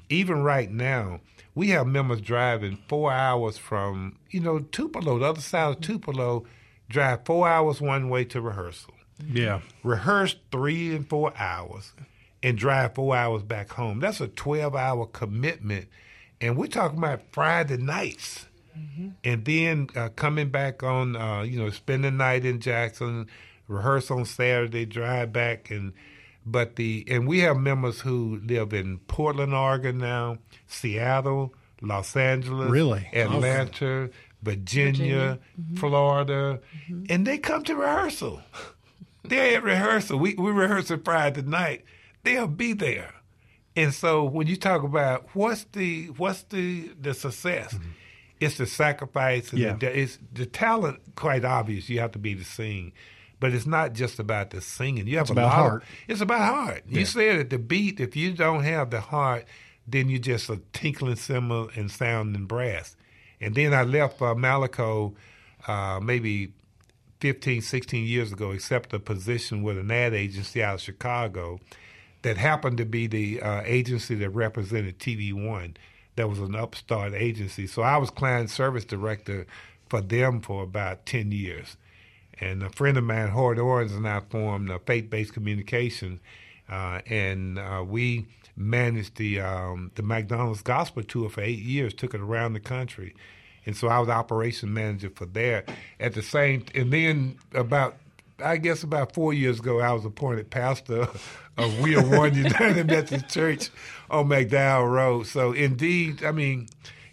[0.09, 1.21] Even right now,
[1.55, 6.45] we have members driving four hours from, you know, Tupelo, the other side of Tupelo,
[6.89, 8.93] drive four hours one way to rehearsal,
[9.27, 9.61] Yeah.
[9.83, 11.93] rehearse three and four hours,
[12.43, 13.99] and drive four hours back home.
[13.99, 15.87] That's a 12 hour commitment.
[16.39, 18.45] And we're talking about Friday nights.
[18.77, 19.09] Mm-hmm.
[19.23, 23.27] And then uh, coming back on, uh, you know, spend the night in Jackson,
[23.67, 25.93] rehearse on Saturday, drive back, and
[26.45, 32.69] but the and we have members who live in Portland, Oregon now, Seattle, Los Angeles,
[32.69, 33.09] Really?
[33.13, 34.09] Atlanta,
[34.43, 35.61] Virginia, mm-hmm.
[35.61, 35.75] Mm-hmm.
[35.77, 36.59] Florida,
[37.09, 38.41] and they come to rehearsal.
[39.23, 40.19] They're at rehearsal.
[40.19, 41.83] We we rehearse on Friday night.
[42.23, 43.13] They'll be there.
[43.75, 47.77] And so when you talk about what's the what's the the success,
[48.45, 49.73] it's the sacrifice and Yeah.
[49.73, 50.99] the, it's the talent.
[51.15, 52.93] Quite obvious, you have to be to sing,
[53.39, 55.07] but it's not just about the singing.
[55.07, 55.83] You have It's about heart.
[55.83, 56.83] Of, it's about heart.
[56.87, 57.49] You said it.
[57.49, 57.99] The beat.
[57.99, 59.45] If you don't have the heart,
[59.87, 62.95] then you're just a tinkling cymbal and sounding brass.
[63.41, 65.13] And then I left uh, Malaco
[65.67, 66.53] uh, maybe
[67.21, 71.59] 15, 16 years ago, accept a position with an ad agency out of Chicago
[72.21, 75.75] that happened to be the uh, agency that represented TV One.
[76.15, 77.67] That was an upstart agency.
[77.67, 79.45] So I was client service director
[79.89, 81.77] for them for about 10 years.
[82.39, 86.19] And a friend of mine, Howard Owens, and I formed a faith based communication.
[86.69, 88.25] Uh, and uh, we
[88.57, 93.13] managed the um, the McDonald's Gospel Tour for eight years, took it around the country.
[93.65, 95.69] And so I was operation manager for that.
[95.99, 97.97] At the same, and then about,
[98.43, 101.07] I guess about four years ago, I was appointed pastor
[101.57, 103.69] of We Are One United Methodist Church
[104.09, 105.27] on McDowell Road.
[105.27, 106.67] So indeed, I mean,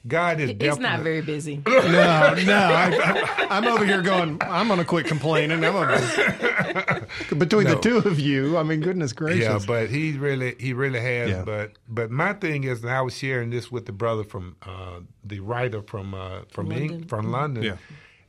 [0.07, 1.63] God is He's definitely not very busy.
[1.67, 2.57] No, no.
[2.57, 5.65] I, I, am over here going, I'm going to quit complaining.
[5.65, 7.07] I'm gonna,
[7.39, 9.45] between the two of you, I mean, goodness gracious.
[9.45, 11.31] Yeah, but he really he really has.
[11.31, 11.45] Yeah.
[11.45, 15.01] But but my thing is, and I was sharing this with the brother from uh,
[15.25, 16.91] the writer from uh, from London.
[16.91, 17.63] Eng- from London.
[17.63, 17.77] Yeah.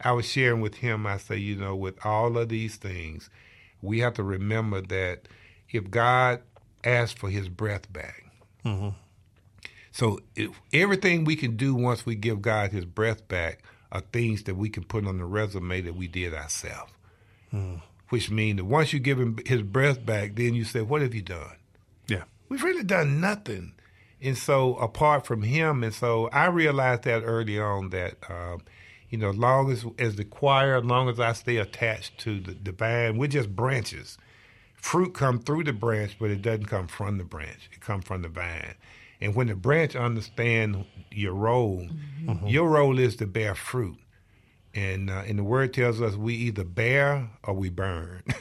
[0.04, 1.08] I was sharing with him.
[1.08, 3.30] I say, you know, with all of these things,
[3.82, 5.28] we have to remember that
[5.70, 6.42] if God
[6.84, 8.26] asks for His breath back,
[9.92, 13.62] so if, everything we can do once we give God His breath back
[13.92, 16.92] are things that we can put on the resume that we did ourselves.
[18.10, 21.14] Which means that once you give Him His breath back, then you say, "What have
[21.14, 21.58] you done?"
[22.08, 22.24] yeah.
[22.50, 23.74] we've really done nothing.
[24.22, 28.62] And so apart from him, and so I realized that early on that, um,
[29.14, 32.40] You know, as long as as the choir, as long as I stay attached to
[32.40, 34.18] the, the band, we're just branches.
[34.74, 37.70] Fruit come through the branch, but it doesn't come from the branch.
[37.72, 38.74] It comes from the vine.
[39.22, 41.88] And when the branch understand your role,
[42.44, 44.00] your role is to bear fruit.
[44.74, 48.24] And uh, and the word tells us we either bear or we burn.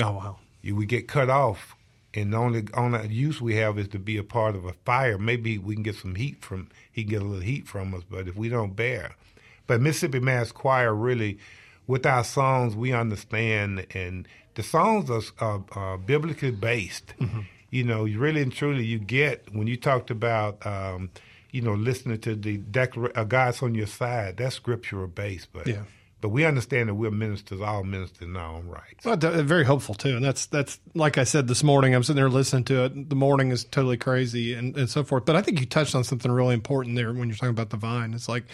[0.00, 0.38] Oh wow.
[0.62, 1.76] You- we get cut off,
[2.14, 5.18] and the only only use we have is to be a part of a fire.
[5.18, 8.04] Maybe we can get some heat from he can get a little heat from us,
[8.08, 9.16] but if we don't bear,
[9.68, 11.38] but Mississippi Mass Choir really,
[11.86, 14.26] with our songs, we understand, and
[14.56, 17.14] the songs are, are, are biblically based.
[17.70, 20.66] You know, you really and truly you get when you talked about.
[20.66, 21.10] Um,
[21.50, 25.66] you know, listening to the declar- uh, God's on your side, that's scriptural based, but
[25.66, 25.84] Yeah.
[26.20, 29.02] but we understand that we're ministers, all ministers in our own rights.
[29.02, 31.94] Well, very hopeful too, and that's that's like I said this morning.
[31.94, 33.08] I'm sitting there listening to it.
[33.08, 35.24] The morning is totally crazy and, and so forth.
[35.24, 37.78] But I think you touched on something really important there when you're talking about the
[37.78, 38.12] vine.
[38.12, 38.44] It's like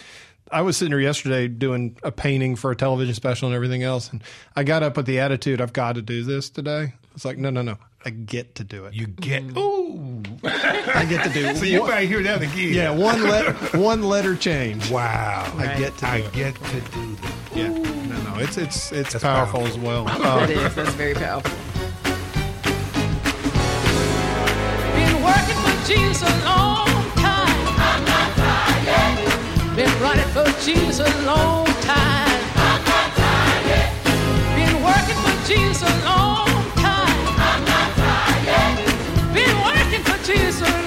[0.51, 4.11] I was sitting here yesterday doing a painting for a television special and everything else,
[4.11, 4.23] and
[4.55, 6.93] I got up with the attitude I've got to do this today.
[7.15, 7.77] It's like no, no, no.
[8.07, 8.93] I get to do it.
[8.93, 10.21] You get ooh.
[10.43, 11.57] I get to do it.
[11.57, 12.73] So you might hear that again.
[12.73, 14.91] yeah, one letter, one letter change.
[14.91, 15.51] Wow.
[15.57, 16.33] I get to I do it.
[16.33, 17.33] get to do that.
[17.55, 19.79] Yeah, no, no, it's it's it's That's powerful, powerful.
[19.79, 20.05] as well.
[20.05, 20.75] That Uh, is.
[20.75, 21.51] That's very powerful.
[24.93, 26.94] Been working for Jesus a long
[29.75, 32.41] Been running for Jesus a long time.
[32.55, 33.91] I'm not tired.
[34.55, 36.47] Been working for Jesus a long
[36.79, 37.27] time.
[37.35, 39.33] I'm not tired.
[39.33, 40.84] Been working for Jesus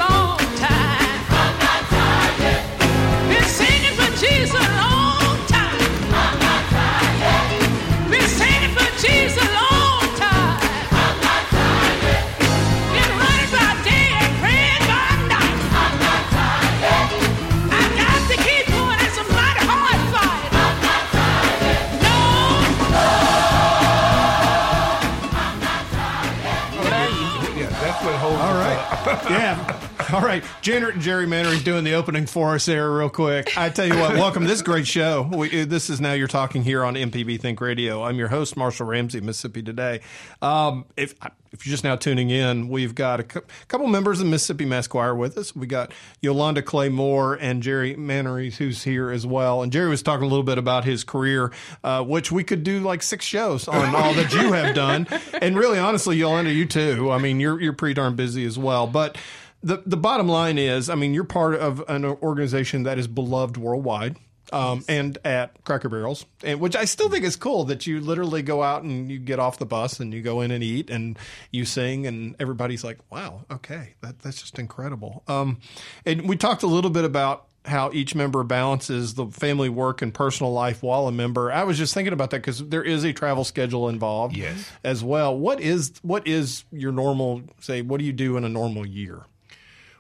[30.61, 33.57] Jerry, Jerry Mannery's doing the opening for us there real quick.
[33.57, 34.45] I tell you what, welcome.
[34.45, 35.23] This great show.
[35.33, 38.03] We, uh, this is Now You're Talking here on MPB Think Radio.
[38.03, 40.01] I'm your host, Marshall Ramsey, Mississippi Today.
[40.43, 41.15] Um, if,
[41.53, 45.15] if you're just now tuning in, we've got a cou- couple members of Mississippi Choir
[45.15, 45.55] with us.
[45.55, 49.63] We got Yolanda Clay Moore and Jerry Mannery, who's here as well.
[49.63, 51.53] And Jerry was talking a little bit about his career,
[51.85, 55.07] uh, which we could do like six shows on all that you have done.
[55.41, 57.11] And really, honestly, Yolanda, you too.
[57.13, 58.87] I mean, you're you're pretty darn busy as well.
[58.87, 59.17] But
[59.63, 63.57] the the bottom line is, I mean, you're part of an organization that is beloved
[63.57, 64.17] worldwide.
[64.51, 68.41] Um, and at Cracker Barrels, and which I still think is cool that you literally
[68.41, 71.19] go out and you get off the bus and you go in and eat and
[71.51, 75.59] you sing and everybody's like, "Wow, okay, that that's just incredible." Um,
[76.07, 80.15] and we talked a little bit about how each member balances the family work and
[80.15, 81.53] personal life while a member.
[81.53, 84.67] I was just thinking about that because there is a travel schedule involved, Yes.
[84.83, 85.37] as well.
[85.37, 87.43] What is what is your normal?
[87.61, 89.27] Say, what do you do in a normal year?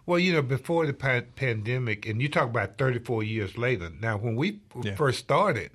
[0.08, 3.90] Well, you know, before the pa- pandemic, and you talk about 34 years later.
[4.00, 4.94] Now, when we Yeah.
[4.94, 5.70] first started,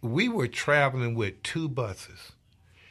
[0.00, 2.30] we were traveling with two buses,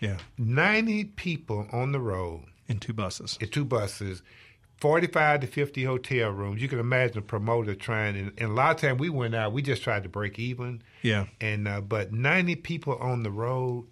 [0.02, 3.38] Yeah, 90 people on the road in two buses.
[3.40, 4.22] in two buses,
[4.76, 6.62] 45 to 50 hotel rooms.
[6.62, 9.54] You can imagine a promoter trying, and, and a lot of times we went out,
[9.54, 10.82] we just tried to break even.
[11.02, 11.28] Yeah.
[11.40, 13.86] And uh, but 90 people on the road,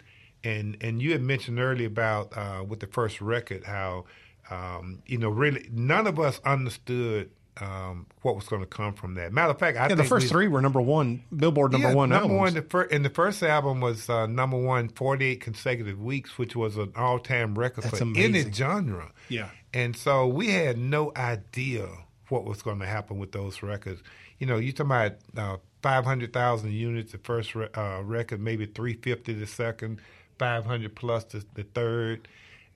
[0.44, 4.04] and and you had mentioned earlier about uh, with the first record how
[4.50, 7.30] um, you know really none of us understood
[7.60, 9.32] um, what was going to come from that.
[9.32, 11.88] Matter of fact, I Yeah, think the first we- three were number one, Billboard number
[11.90, 12.38] yeah, one number albums.
[12.40, 12.54] one.
[12.54, 16.76] The fir- and the first album was uh, number one 48 consecutive weeks, which was
[16.76, 19.12] an all-time record That's for any genre.
[19.28, 19.50] Yeah.
[19.72, 21.86] And so we had no idea
[22.28, 24.02] what was going to happen with those records.
[24.38, 29.32] You know, you talking about uh, 500,000 units the first re- uh, record, maybe 350
[29.34, 30.00] the second,
[30.40, 32.26] 500 plus the, the third,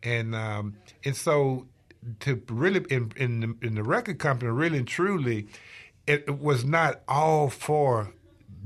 [0.02, 1.66] and um, and so
[2.20, 5.48] to really in in the, in the record company, really and truly,
[6.06, 8.12] it, it was not all for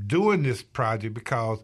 [0.07, 1.61] doing this project because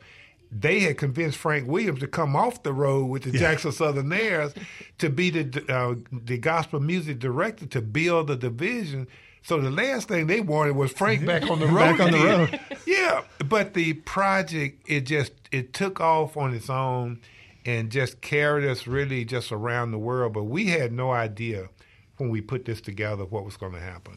[0.51, 4.55] they had convinced Frank Williams to come off the road with the Jackson Southernaires
[4.99, 9.07] to be the uh, the gospel music director to build the division.
[9.43, 11.99] So the last thing they wanted was Frank back on the road.
[11.99, 12.61] Back on the road.
[12.87, 17.21] yeah, but the project it just it took off on its own
[17.69, 20.33] and just carried us really just around the world.
[20.33, 21.69] But we had no idea
[22.17, 24.17] when we put this together what was going to happen.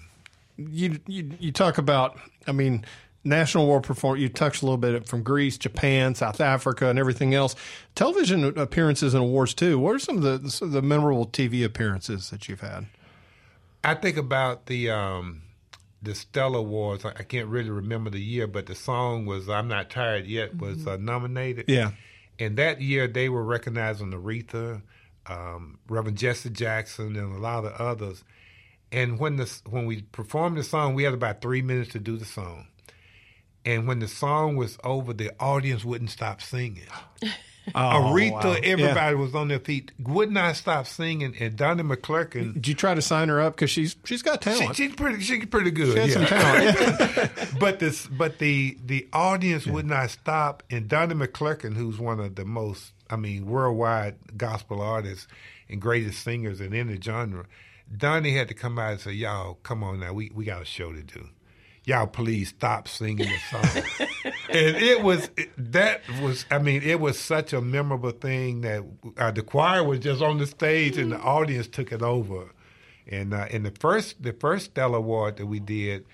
[0.58, 2.86] you, you you talk about I mean
[3.26, 7.34] national war perform you touched a little bit from Greece, Japan, South Africa and everything
[7.34, 7.56] else.
[7.94, 9.78] Television appearances and awards too.
[9.78, 12.88] What are some of the some of the memorable TV appearances that you've had?
[13.84, 15.42] I think about the um,
[16.02, 17.04] the Stellar Awards.
[17.04, 20.58] I, I can't really remember the year, but the song was "I'm Not Tired Yet"
[20.58, 21.66] was uh, nominated.
[21.68, 21.92] Yeah.
[22.42, 24.82] And that year they were recognizing Aretha,
[25.28, 28.24] um, Reverend Jesse Jackson, and a lot of others.
[28.92, 32.18] And when the when we performed the song, we had about three minutes to do
[32.18, 32.66] the song.
[33.64, 36.88] And when the song was over, the audience wouldn't stop singing.
[37.76, 38.56] Oh, Aretha, wow.
[38.64, 41.36] everybody was on their feet, would not stop singing.
[41.40, 44.50] And Donnie McClurkin, Did you try to sign her up because she's she's got she,
[44.50, 44.76] talent?
[44.76, 45.94] she's pretty, she's pretty good.
[45.94, 47.32] She had some talent.
[47.60, 50.64] but this, but the the audience would not stop.
[50.70, 55.28] And Donnie McClurkin, who's one of the most, I mean, worldwide gospel artists
[55.70, 57.46] and greatest singers in any genre,
[57.96, 60.66] Donnie had to come out and say, "Y'all, come on now, we we got a
[60.66, 61.28] show to do.
[61.84, 64.04] Y'all, please stop singing the song."
[64.54, 68.84] and it was that was, I mean, it was such a memorable thing that
[69.18, 72.54] uh, the choir was just on the stage and the audience took it over.
[73.08, 76.06] And uh, in the first the first Stellar Award that we did,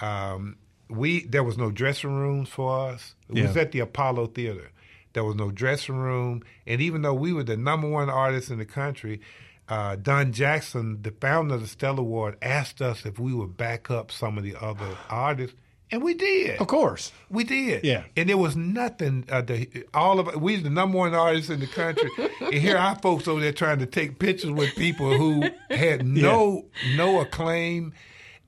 [0.00, 0.56] um,
[0.88, 3.14] we there was no dressing rooms for us.
[3.32, 4.70] It was at the Apollo Theater.
[5.14, 8.58] There was no dressing room, and even though we were the number one artist in
[8.58, 9.20] the country,
[9.68, 13.90] uh, Don Jackson, the founder of the Stellar Award, asked us if we would back
[13.90, 15.56] up some of the other artists,
[15.94, 16.60] and we did.
[16.60, 17.12] of course.
[17.30, 17.84] We did.
[17.84, 18.04] Yeah.
[18.16, 19.24] And there was nothing.
[19.30, 22.96] Uh, the, all of we the number one artists in the country, and here our
[22.96, 26.66] folks over there trying to take pictures with people who had no
[26.96, 27.92] no acclaim,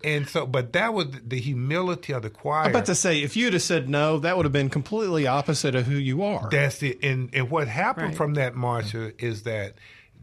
[0.04, 0.46] and so.
[0.46, 2.64] But that was the humility of the choir.
[2.64, 5.74] I'm about to say, if you'd have said no, that would have been completely opposite
[5.74, 6.48] of who you are.
[6.50, 6.98] That's it.
[7.02, 8.16] And and what happened Right.
[8.16, 9.74] from that, Marsha, is that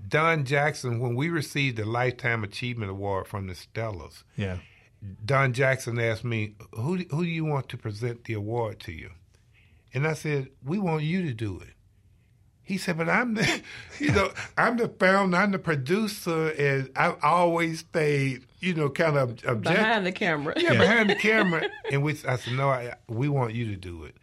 [0.07, 4.57] Don Jackson, when we received the Lifetime Achievement Award from the Stellars, yeah.
[5.25, 8.91] Don Jackson asked me, "Who do- who do you want to present the award to
[8.91, 9.09] you?"
[9.93, 11.73] And I said, "We want you to do it."
[12.61, 13.61] He said, "But I'm the,
[13.99, 19.17] you know, I'm the founder, I'm the producer, and I've always stayed, you know, kind
[19.17, 20.53] of objective Behind the camera.
[20.57, 21.67] yeah, behind the camera.
[21.91, 24.15] And we, I said, no, I, we want you to do it.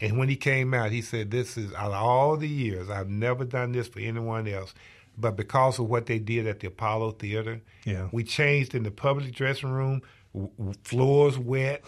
[0.00, 3.10] And when he came out, he said, this is out of all the years, I've
[3.10, 4.72] never done this for anyone else.
[5.18, 8.08] But because of what they did at the Apollo Theater, Yeah.
[8.10, 10.00] we changed in the public dressing room,
[10.34, 11.84] w- floors wet.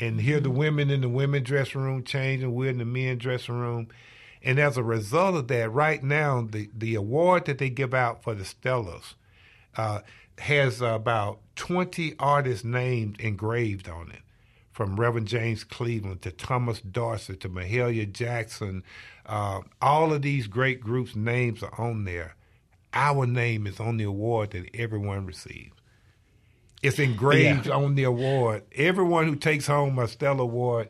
[0.00, 3.54] And here the women in the women dressing room changing, we're in the men dressing
[3.54, 3.88] room.
[4.42, 8.22] And as a result of that, right now, the, the award that they give out
[8.22, 9.14] for the Stellars
[9.76, 10.00] uh,
[10.38, 14.22] has about 20 artists' names engraved on it,
[14.72, 18.82] from Reverend James Cleveland to Thomas Dorsey to Mahalia Jackson.
[19.24, 22.34] Uh, all of these great groups' names are on there.
[22.92, 25.76] Our name is on the award that everyone receives.
[26.82, 28.64] It's engraved on the award.
[28.74, 30.88] Everyone who takes home a Stellar Award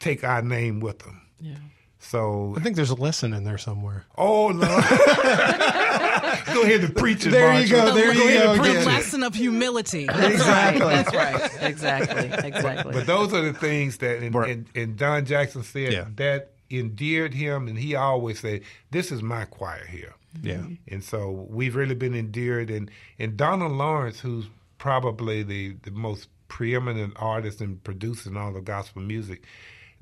[0.00, 1.20] take our name with them.
[1.40, 1.56] Yeah.
[2.00, 4.06] So, I think there's a lesson in there somewhere.
[4.16, 4.60] oh no!
[6.54, 7.30] go ahead and preach it.
[7.30, 8.82] There you go, there you ahead go and The preach again.
[8.82, 8.86] it.
[8.86, 10.06] lesson of humility.
[10.08, 10.78] Right.
[10.78, 11.50] That's right.
[11.62, 12.48] Exactly.
[12.48, 12.92] Exactly.
[12.92, 14.50] But those are the things that, and, Right.
[14.50, 16.06] and, and Don Jackson said Yeah.
[16.16, 20.62] that endeared him, and he always said, "This is my choir here." Yeah.
[20.88, 24.46] And so we've really been endeared, and and Donald Lawrence, who's
[24.78, 29.44] probably the the most preeminent artist and producer in all of gospel music,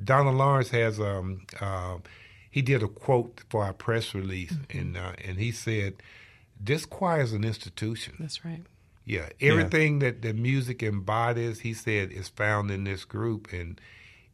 [0.03, 1.99] Donald Lawrence has um uh,
[2.51, 5.95] he did a quote for our press release, and uh, and he said,
[6.61, 8.63] "This choir is an institution." That's right.
[9.05, 13.81] Yeah, everything that the music embodies, he said, is found in this group, and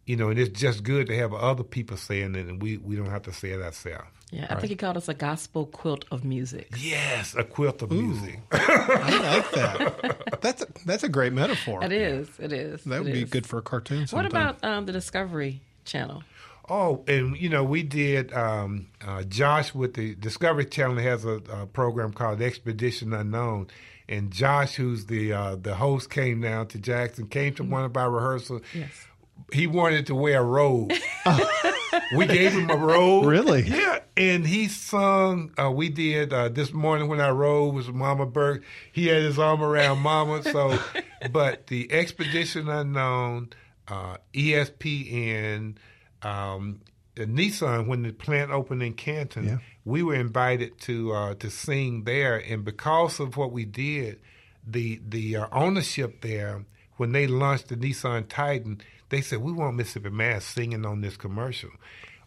[0.06, 2.96] you know, and it's just good to have other people saying it, and we we
[2.96, 4.08] don't have to say it ourselves.
[4.32, 4.46] Yeah.
[4.48, 6.70] I think he called us a gospel quilt of music.
[6.78, 8.40] Yes, a quilt of music.
[8.52, 10.40] I like that.
[10.40, 11.84] That's a, that's a great metaphor.
[11.84, 12.28] It is.
[12.38, 12.82] It is.
[12.84, 13.30] That would it be is.
[13.30, 14.06] good for a cartoon.
[14.10, 16.22] What about um, the Discovery Channel?
[16.66, 18.32] Oh, and you know, we did.
[18.32, 23.66] Um, uh, Josh with the Discovery Channel has a, a program called Expedition Unknown,
[24.08, 27.94] and Josh, who's the uh, the host, came down to Jackson, came to one of
[27.98, 28.62] our rehearsals.
[28.72, 29.06] Yes.
[29.52, 30.92] He wanted to wear a robe.
[32.16, 33.26] we gave him a robe.
[33.26, 33.62] Really?
[33.62, 35.52] Yeah, and he sung.
[35.58, 38.62] Uh, we did uh, this morning when I rode was Mama Burke.
[38.92, 40.42] He had his arm around Mama.
[40.42, 40.78] So,
[41.32, 43.50] but the Expedition Unknown,
[43.88, 45.76] uh, ESPN,
[46.22, 46.80] um,
[47.16, 49.58] Nissan when the plant opened in Canton, Yeah.
[49.84, 54.20] we were invited to uh, to sing there, and because of what we did,
[54.66, 56.64] the the uh, ownership there
[56.96, 58.80] when they launched the Nissan Titan,
[59.12, 61.70] they said we want Mississippi Mass singing on this commercial.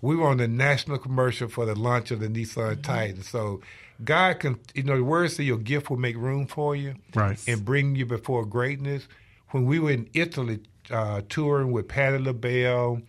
[0.01, 3.23] We were on the national commercial for the launch of the Nissan Titan.
[3.23, 3.61] So
[4.03, 7.39] God can, you know, the words say your gift will make room for you, Right.
[7.47, 9.07] and bring you before greatness.
[9.49, 10.59] When we were in Italy
[10.91, 13.01] uh, touring with Patti LaBelle,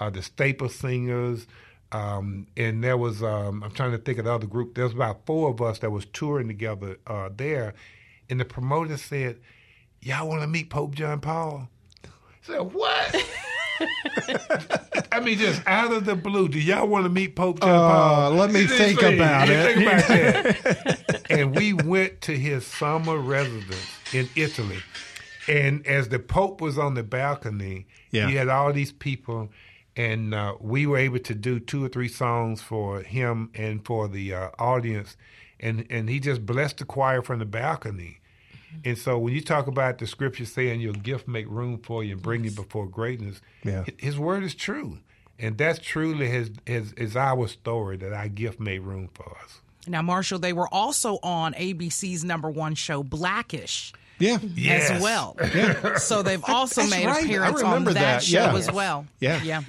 [0.00, 1.46] uh, the Staple Singers,
[1.92, 4.74] um, and there was um, I'm trying to think of the other group.
[4.74, 7.74] There was about four of us that was touring together uh, there,
[8.30, 9.38] and the promoter said,
[10.00, 11.68] y'all want to meet Pope John Paul?
[12.48, 13.24] I said, what?
[15.12, 17.88] I mean, just out of the blue, do y'all want to meet Pope John Uh,
[17.88, 18.30] Paul?
[18.32, 19.74] let me think say, about you it.
[19.74, 21.22] Think about that.
[21.30, 24.78] and we went to his summer residence in Italy.
[25.48, 28.28] And as the Pope was on the balcony, Yeah.
[28.28, 29.50] he had all these people,
[29.96, 34.08] and uh, we were able to do two or three songs for him and for
[34.08, 35.16] the uh, audience.
[35.60, 38.20] And, and he just blessed the choir from the balcony.
[38.84, 42.12] And so when you talk about the scripture saying your gift make room for you
[42.14, 43.84] and bring you before greatness, Yeah.
[43.98, 44.98] his word is true.
[45.38, 49.60] And that's truly his, his, is our story that our gift made room for us.
[49.86, 53.92] Now, Marshall, they were also on ABC's number one show, black-ish.
[54.18, 54.38] Yeah.
[54.54, 54.90] Yes.
[54.90, 55.36] As well,
[55.96, 57.24] so they've also That's made right.
[57.24, 58.22] Appearance on that, that.
[58.24, 58.56] show Yeah.
[58.56, 59.06] as well.
[59.20, 59.40] Yeah.
[59.44, 59.62] yeah.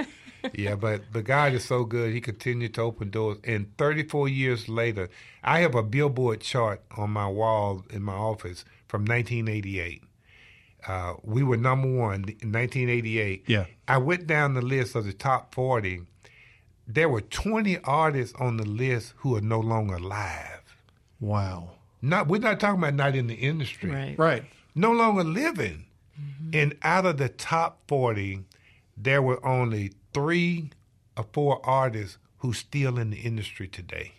[0.55, 2.13] yeah, but but God is so good.
[2.13, 3.37] He continued to open doors.
[3.43, 5.09] And 34 years later,
[5.43, 10.03] I have a billboard chart on my wall in my office from 1988.
[10.87, 13.43] Uh, we were number one in 1988.
[13.47, 13.65] Yeah.
[13.87, 16.01] I went down the list of the top 40.
[16.87, 20.75] There were 20 artists on the list who are no longer alive.
[21.19, 21.71] Wow.
[22.01, 23.91] Not we're not talking about not in the industry.
[23.91, 24.17] Right.
[24.17, 24.43] Right.
[24.75, 25.85] no longer living.
[26.51, 28.43] And out of the top 40,
[28.97, 30.71] there were only three
[31.15, 34.13] or four artists who still in the industry today.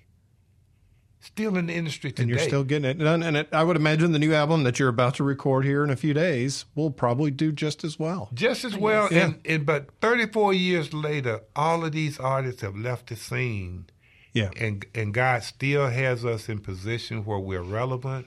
[1.23, 2.23] Still in the industry today.
[2.23, 3.23] And you're still getting it done.
[3.23, 5.91] And it, I would imagine the new album that you're about to record here in
[5.91, 8.31] a few days will probably do just as well.
[8.33, 9.09] just as well.
[9.11, 9.27] Yeah.
[9.27, 13.87] And, and but 34 years later, all of these artists have left the scene,
[14.33, 14.51] Yeah.
[14.57, 18.27] and and God still has us in position where we're relevant,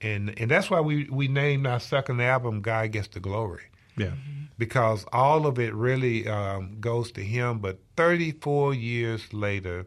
[0.00, 3.64] and and that's why we we named our second album "God Gets the Glory."
[3.94, 4.12] Yeah.
[4.56, 7.58] because all of it really um, goes to him.
[7.58, 9.84] But 34 years later,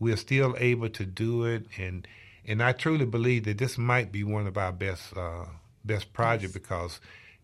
[0.00, 2.08] we're still able to do it, and
[2.44, 5.46] and I truly believe that this might be one of our best uh,
[5.84, 7.00] best projects because.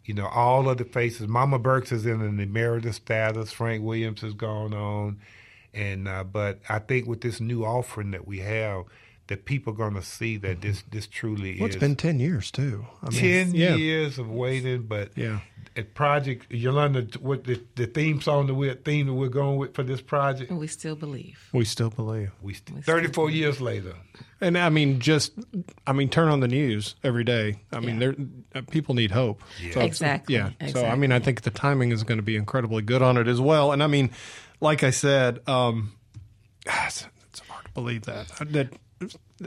[0.09, 1.27] You know, all of the faces.
[1.27, 3.51] Mama Burks is in an emeritus status.
[3.51, 5.19] Frank Williams has gone on,
[5.75, 8.85] and uh, but I think with this new offering that we have,
[9.29, 12.21] that people are going to see that this this truly Well, it's is been 10
[12.21, 12.87] years, too.
[13.03, 13.75] I mean, 10 yeah.
[13.75, 15.41] years of waiting, but Yeah.
[15.77, 19.75] a project Yolanda, what the, the theme song that we're theme that we're going with
[19.75, 21.39] for this project, And we still believe.
[21.53, 22.31] We still believe.
[22.41, 23.95] we st- 34 years later.
[24.41, 25.33] And I mean, just,
[25.87, 27.57] I mean, turn on the news every day.
[27.73, 28.13] I mean, Yeah.
[28.53, 29.43] there uh, people need hope.
[29.73, 30.37] So Exactly.
[30.37, 30.51] Yeah.
[30.69, 33.27] So, I mean, I think the timing is going to be incredibly good on it
[33.29, 33.73] as well.
[33.73, 34.11] And I mean,
[34.61, 35.93] like I said, um,
[36.67, 38.29] it's, it's hard to believe that.
[38.53, 38.69] That,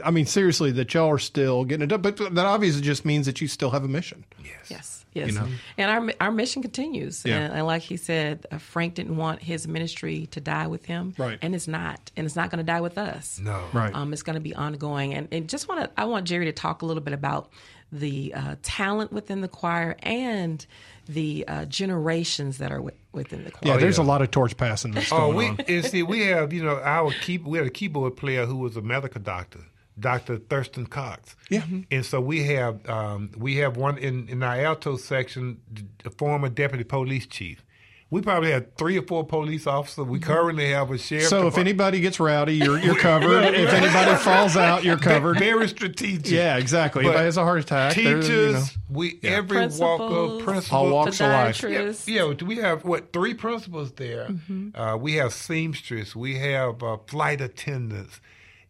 [0.04, 2.02] I mean, seriously, that y'all are still getting it done.
[2.02, 4.24] But that obviously just means that you still have a mission.
[4.68, 5.28] Yes, yes.
[5.28, 5.48] you know?
[5.76, 7.24] And our our mission continues.
[7.24, 7.38] Yeah.
[7.38, 11.14] And, and like he said, uh, Frank didn't want his ministry to die with him,
[11.18, 11.38] Right.
[11.42, 13.40] And it's not, and it's not going to die with us.
[13.42, 13.64] No.
[13.72, 13.92] Right.
[13.94, 15.14] Um, it's going to be ongoing.
[15.14, 17.50] And, and just want to, I want Jerry to talk a little bit about
[17.92, 20.64] the uh, talent within the choir and
[21.08, 23.72] the uh, generations that are wi- within the choir.
[23.74, 24.04] Yeah, there's yeah.
[24.04, 25.60] a lot of torch passing that's Oh, going we on.
[25.68, 28.76] and see we have you know our key we had a keyboard player who was
[28.76, 29.60] a medical doctor,
[29.98, 31.36] Doctor Thurston Cox.
[31.48, 31.64] Yeah.
[31.90, 35.60] and so we have um, we have one in in our alto section,
[36.04, 37.64] the former deputy police chief.
[38.12, 40.04] We probably have three or four police officers.
[40.04, 41.28] We currently have a sheriff.
[41.28, 43.54] So if anybody gets rowdy, you're you're covered.
[43.54, 45.38] if anybody falls out, you're covered.
[45.38, 46.30] very strategic.
[46.32, 47.04] Yeah, exactly.
[47.04, 48.60] But Anybody has a heart attack, they're, Teachers, you know.
[48.90, 50.08] we every walk of
[50.40, 50.78] Principals, principal.
[50.78, 51.60] All walks of life.
[51.60, 52.08] podiatrists.
[52.08, 54.26] Yeah, yeah, we have what three principals there.
[54.26, 54.70] Mm-hmm.
[54.80, 56.16] Uh, we have seamstress.
[56.16, 58.20] We have uh, flight attendants.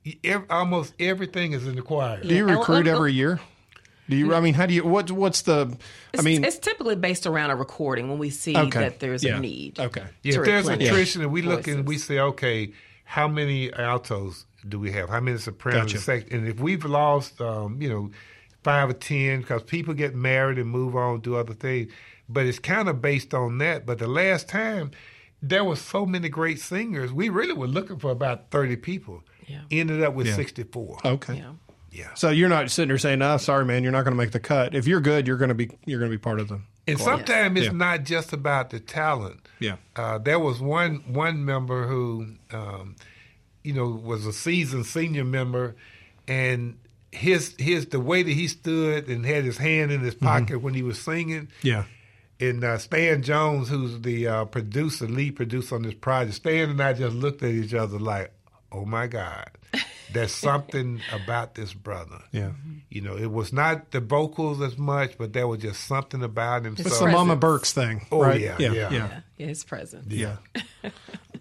[0.04, 2.20] E- ev- almost everything is in the choir.
[2.22, 2.58] Do you Yeah.
[2.58, 3.40] recruit every year?
[4.10, 4.34] Do you?
[4.34, 4.84] I mean, how do you?
[4.84, 5.10] What?
[5.10, 5.76] What's the?
[6.18, 8.80] I mean, it's typically based around a recording when we see Okay.
[8.80, 9.36] that there's Yeah.
[9.36, 9.78] a need.
[9.80, 10.02] Okay.
[10.22, 12.06] Yeah, to if there's replenish attrition, and we look and we voices.
[12.08, 12.72] say, okay,
[13.04, 15.08] how many altos do we have?
[15.08, 15.92] How many sopranos?
[15.92, 15.98] Gotcha.
[15.98, 18.10] Sec- And if we've lost, um, you know,
[18.64, 21.90] five or ten, because people get married and move on, do other things.
[22.28, 23.86] But it's kind of based on that.
[23.86, 24.90] But the last time,
[25.42, 27.12] there were so many great singers.
[27.12, 29.22] We really were looking for about thirty people.
[29.46, 29.60] Yeah.
[29.70, 30.34] Ended up with Yeah.
[30.36, 30.98] sixty-four.
[31.04, 31.36] okay.
[31.36, 31.52] Yeah.
[31.92, 32.14] Yeah.
[32.14, 34.40] So you're not sitting there saying, "No, sorry, man, you're not going to make the
[34.40, 36.66] cut." If you're good, you're going to be you're going to be part of them.
[36.86, 37.72] And sometimes it's Yeah.
[37.72, 39.46] not just about the talent.
[39.60, 39.76] Yeah.
[39.96, 42.96] Uh, there was one one member who, um,
[43.62, 45.76] you know, was a seasoned senior member,
[46.28, 46.78] and
[47.12, 50.74] his his the way that he stood and had his hand in his pocket when
[50.74, 51.48] he was singing.
[51.62, 51.84] Yeah.
[52.38, 56.80] And uh, Stan Jones, who's the uh, producer, lead producer on this project, Stan and
[56.80, 58.32] I just looked at each other like,
[58.72, 59.50] "Oh my God,
[60.12, 62.52] there's something about this brother." Yeah.
[62.88, 66.64] You know, it was not the vocals as much, but there was just something about
[66.66, 66.74] him.
[66.78, 67.40] It's so, the Mama presence.
[67.40, 68.06] Burks thing.
[68.10, 68.40] Oh, right?
[68.40, 68.72] yeah, yeah, yeah.
[68.72, 68.90] yeah.
[68.90, 70.06] Yeah, yeah, his presence.
[70.12, 70.36] Yeah.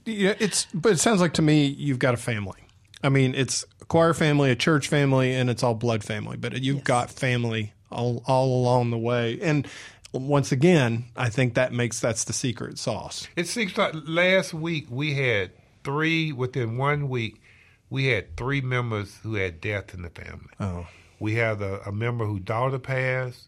[0.05, 2.59] yeah, it's but it sounds like to me you've got a family.
[3.03, 6.38] I mean, it's a choir family, a church family, and it's all blood family.
[6.38, 6.84] But you've Yes.
[6.86, 9.39] got family all all along the way.
[9.41, 9.67] And
[10.11, 13.28] once again, I think that makes that's the secret sauce.
[13.36, 15.51] It seems like last week we had
[15.84, 17.38] three within one week.
[17.89, 20.49] We had three members who had death in the family.
[20.59, 20.87] Oh,
[21.19, 23.47] We had a, a member whose daughter passed.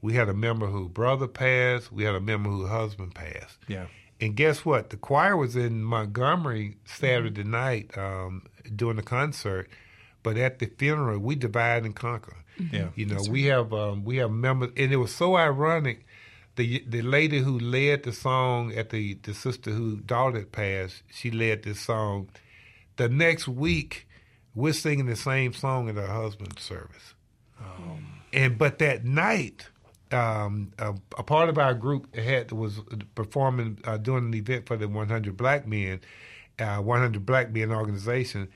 [0.00, 1.90] We had a member whose brother passed.
[1.90, 3.58] We had a member whose husband passed.
[3.66, 3.86] yeah.
[4.20, 4.90] And guess what?
[4.90, 8.42] The choir was in Montgomery Saturday night um,
[8.74, 9.68] doing the concert,
[10.24, 12.36] but at the funeral we divide and conquer.
[12.72, 16.04] Yeah, you know we have um, we have members, and it was so ironic.
[16.56, 21.04] The the lady who led the song at the the sister whose daughter had passed,
[21.12, 22.28] she led this song.
[22.98, 24.06] The next week,
[24.54, 27.14] we're singing the same song at her husband's service.
[28.32, 29.68] And but that night,
[30.12, 32.80] um, a, a part of our group had was
[33.14, 36.00] performing uh, doing an event for the 100 Black Men,
[36.58, 38.48] uh, 100 Black Men organization.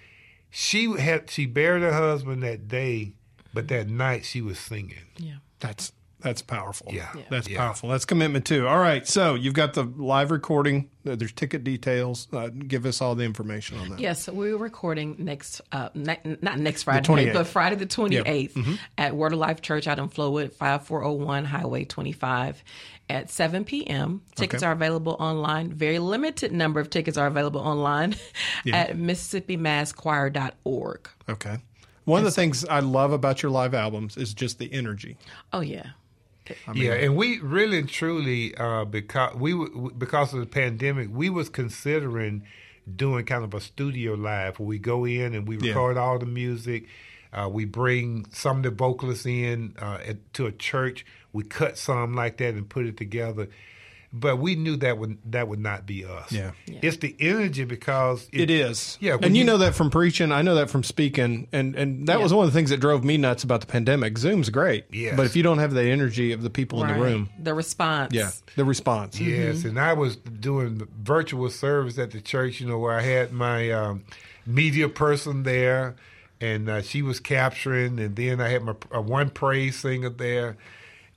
[0.50, 3.14] She had she buried her husband that day,
[3.54, 5.06] but that night she was singing.
[5.16, 5.36] Yeah.
[5.60, 5.92] That's
[6.22, 6.88] that's powerful.
[6.92, 7.08] Yeah.
[7.14, 7.22] Yeah.
[7.30, 7.58] that's Yeah.
[7.58, 7.88] powerful.
[7.90, 8.66] That's commitment too.
[8.68, 10.88] All right, so you've got the live recording.
[11.06, 12.28] Uh, There's ticket details.
[12.32, 14.00] Uh, give us all the information on that.
[14.00, 17.32] Yes, So we're recording next, uh, ne- not next Friday, 28th.
[17.34, 22.62] but Friday the 28th at Word of Life Church out in Flowood, 5401 Highway 25
[23.10, 24.22] at 7 p.m.
[24.36, 24.68] Tickets Okay.
[24.68, 25.72] are available online.
[25.72, 28.14] Very limited number of tickets are available online
[28.72, 31.08] at MississippiMassChoir.org.
[31.28, 31.58] Okay.
[32.04, 35.16] One of the things I love about your live albums is just the energy.
[35.52, 35.90] Oh, yeah.
[36.74, 39.54] Yeah, and we really and truly uh, because we
[39.96, 42.44] because of the pandemic, we was considering
[42.96, 45.68] doing kind of a studio live where we go in and we Yeah.
[45.68, 46.86] record all the music.
[47.32, 51.06] Uh, we bring some of the vocalists in uh, at, to a church.
[51.32, 53.48] We cut some like that and put it together.
[54.14, 56.30] But we knew that would that would not be us.
[56.30, 56.50] Yeah.
[56.66, 58.98] It's the energy because It is.
[59.00, 60.30] Yeah, and you, you- know that from preaching.
[60.32, 61.48] I know that from speaking.
[61.50, 64.18] And and that was one of the things that drove me nuts about the pandemic.
[64.18, 64.84] Zoom's great.
[64.92, 65.16] Yes.
[65.16, 68.12] But if you don't have the energy of the people in the room, The response.
[68.12, 69.18] yeah, the response.
[69.18, 73.32] Yes, and I was doing virtual service at the church, you know, where I had
[73.32, 74.04] my um,
[74.44, 75.96] media person there,
[76.38, 80.58] and uh, she was capturing, and then I had my uh, one praise singer there,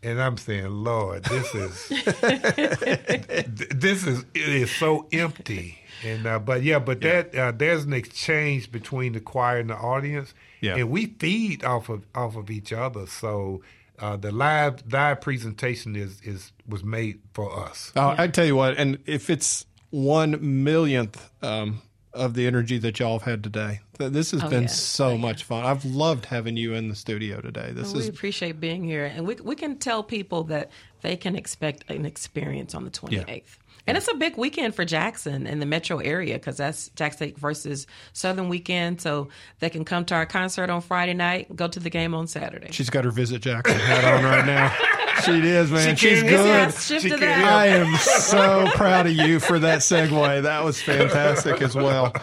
[0.05, 1.89] and I'm saying, Lord, this is
[3.75, 5.79] this is it is so empty.
[6.03, 9.75] And uh, but yeah, but that uh, there's an exchange between the choir and the
[9.75, 10.75] audience, Yeah.
[10.75, 13.07] and we feed off of off of each other.
[13.07, 13.61] So
[13.99, 17.91] uh, the live live presentation is is was made for us.
[17.95, 21.81] Oh, I tell you what, and if it's one millionth um,
[22.15, 24.67] of the energy that y'all have had today, this has Oh, been yeah.
[24.69, 25.65] so much fun.
[25.65, 27.71] I've loved having you in the studio today.
[27.73, 31.35] This we is appreciate being here, and we we can tell people that they can
[31.35, 33.57] expect an experience on the 28th.
[33.87, 37.85] And it's a big weekend for Jackson and the metro area because that's Jackson versus
[38.13, 38.99] Southern weekend.
[38.99, 39.29] So
[39.59, 42.71] they can come to our concert on Friday night, go to the game on Saturday.
[42.71, 44.75] she's got her visit Jackson hat on right now.
[45.23, 45.95] She is, man.
[45.95, 46.73] She She's good.
[46.73, 47.01] She.
[47.23, 50.43] I am so proud of you for that segue.
[50.43, 52.13] That was fantastic as well.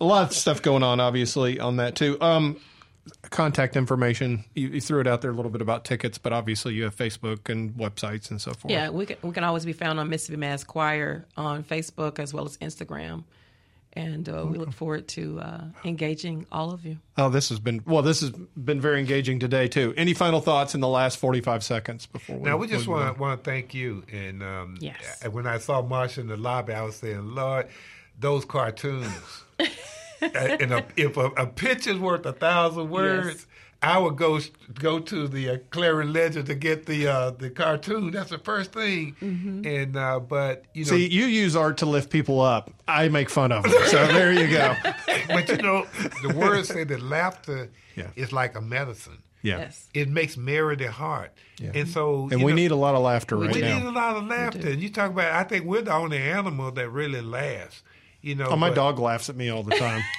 [0.00, 2.18] A lot of stuff going on, obviously, on that too.
[2.20, 2.56] Um,
[3.30, 4.44] contact information.
[4.54, 6.94] You, you threw it out there a little bit about tickets, but obviously you have
[6.96, 8.70] Facebook and websites and so forth.
[8.70, 12.32] Yeah, we can, we can always be found on Mississippi Mass Choir on Facebook as
[12.32, 13.24] well as Instagram.
[13.94, 16.96] And uh, we look forward to uh, engaging all of you.
[17.18, 18.00] Oh, this has been well.
[18.00, 19.92] This has been very engaging today too.
[19.98, 22.44] Any final thoughts in the last forty-five seconds before we?
[22.48, 24.02] Now we just want to want to thank you.
[24.10, 25.22] And um, Yes.
[25.30, 27.68] when I saw Marsha in the lobby, I was saying, Lord,
[28.18, 29.12] those cartoons.
[30.22, 30.28] Uh,
[30.60, 33.46] and a, if a, a picture's worth a thousand words,
[33.82, 34.38] I would go
[34.74, 38.12] go to the uh, Clarion Ledger to get the uh, the cartoon.
[38.12, 39.16] That's the first thing.
[39.20, 42.70] And uh, but you know, See, you use art to lift people up.
[42.86, 43.72] I make fun of them.
[43.86, 44.74] So there you go.
[45.28, 45.86] but you know,
[46.22, 48.08] the words say that laughter Yeah.
[48.14, 49.18] is like a medicine.
[49.42, 49.58] Yeah.
[49.58, 49.88] Yes.
[49.92, 51.32] It makes merry the heart.
[51.74, 53.76] And so, And we know, need a lot of laughter right we now.
[53.78, 54.68] We need a lot of laughter.
[54.70, 57.82] And you talk about, I think we're the only animal that really laughs.
[58.22, 60.02] You know, Oh, my but, dog laughs at me all the time.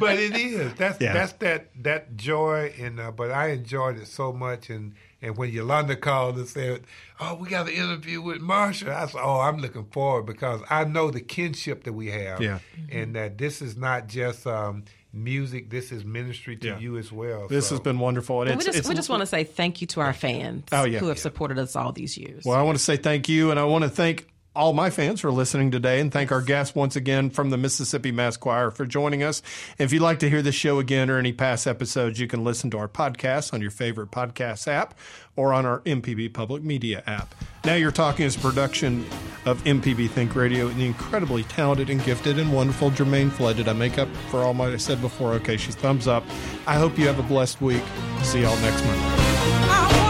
[0.00, 1.12] but it is that's Yeah.
[1.12, 4.68] that's that that joy, and uh, but I enjoyed it so much.
[4.70, 6.82] And and when Yolanda called and said,
[7.20, 10.84] "Oh, we got an interview with Marsha," I said, "Oh, I'm looking forward because I
[10.84, 12.58] know the kinship that we have, Yeah.
[12.90, 16.78] and that this is not just um, music; this is ministry to Yeah.
[16.78, 18.40] you as well." This So- has been wonderful.
[18.42, 20.64] And we it's, just it's, we just want to say thank you to our fans
[20.72, 20.98] Oh, yeah.
[20.98, 21.22] who have Yeah.
[21.22, 22.44] supported us all these years.
[22.44, 25.20] Well, I want to say thank you, and I want to thank all my fans
[25.20, 28.84] for listening today, and thank our guests once again from the Mississippi Mass Choir for
[28.84, 29.42] joining us.
[29.78, 32.70] If you'd like to hear this show again or any past episodes, you can listen
[32.70, 34.98] to our podcast on your favorite podcast app
[35.36, 37.34] or on our MPB Public Media app.
[37.64, 39.06] Now You're Talking is production
[39.46, 43.30] of MPB Think Radio and the incredibly talented and gifted and wonderful Jermaine.
[43.56, 45.32] Did I make up for all my I said before?
[45.34, 46.24] Okay, she's thumbs up.
[46.66, 47.82] I hope you have a blessed week.
[48.22, 50.09] See y'all next Monday.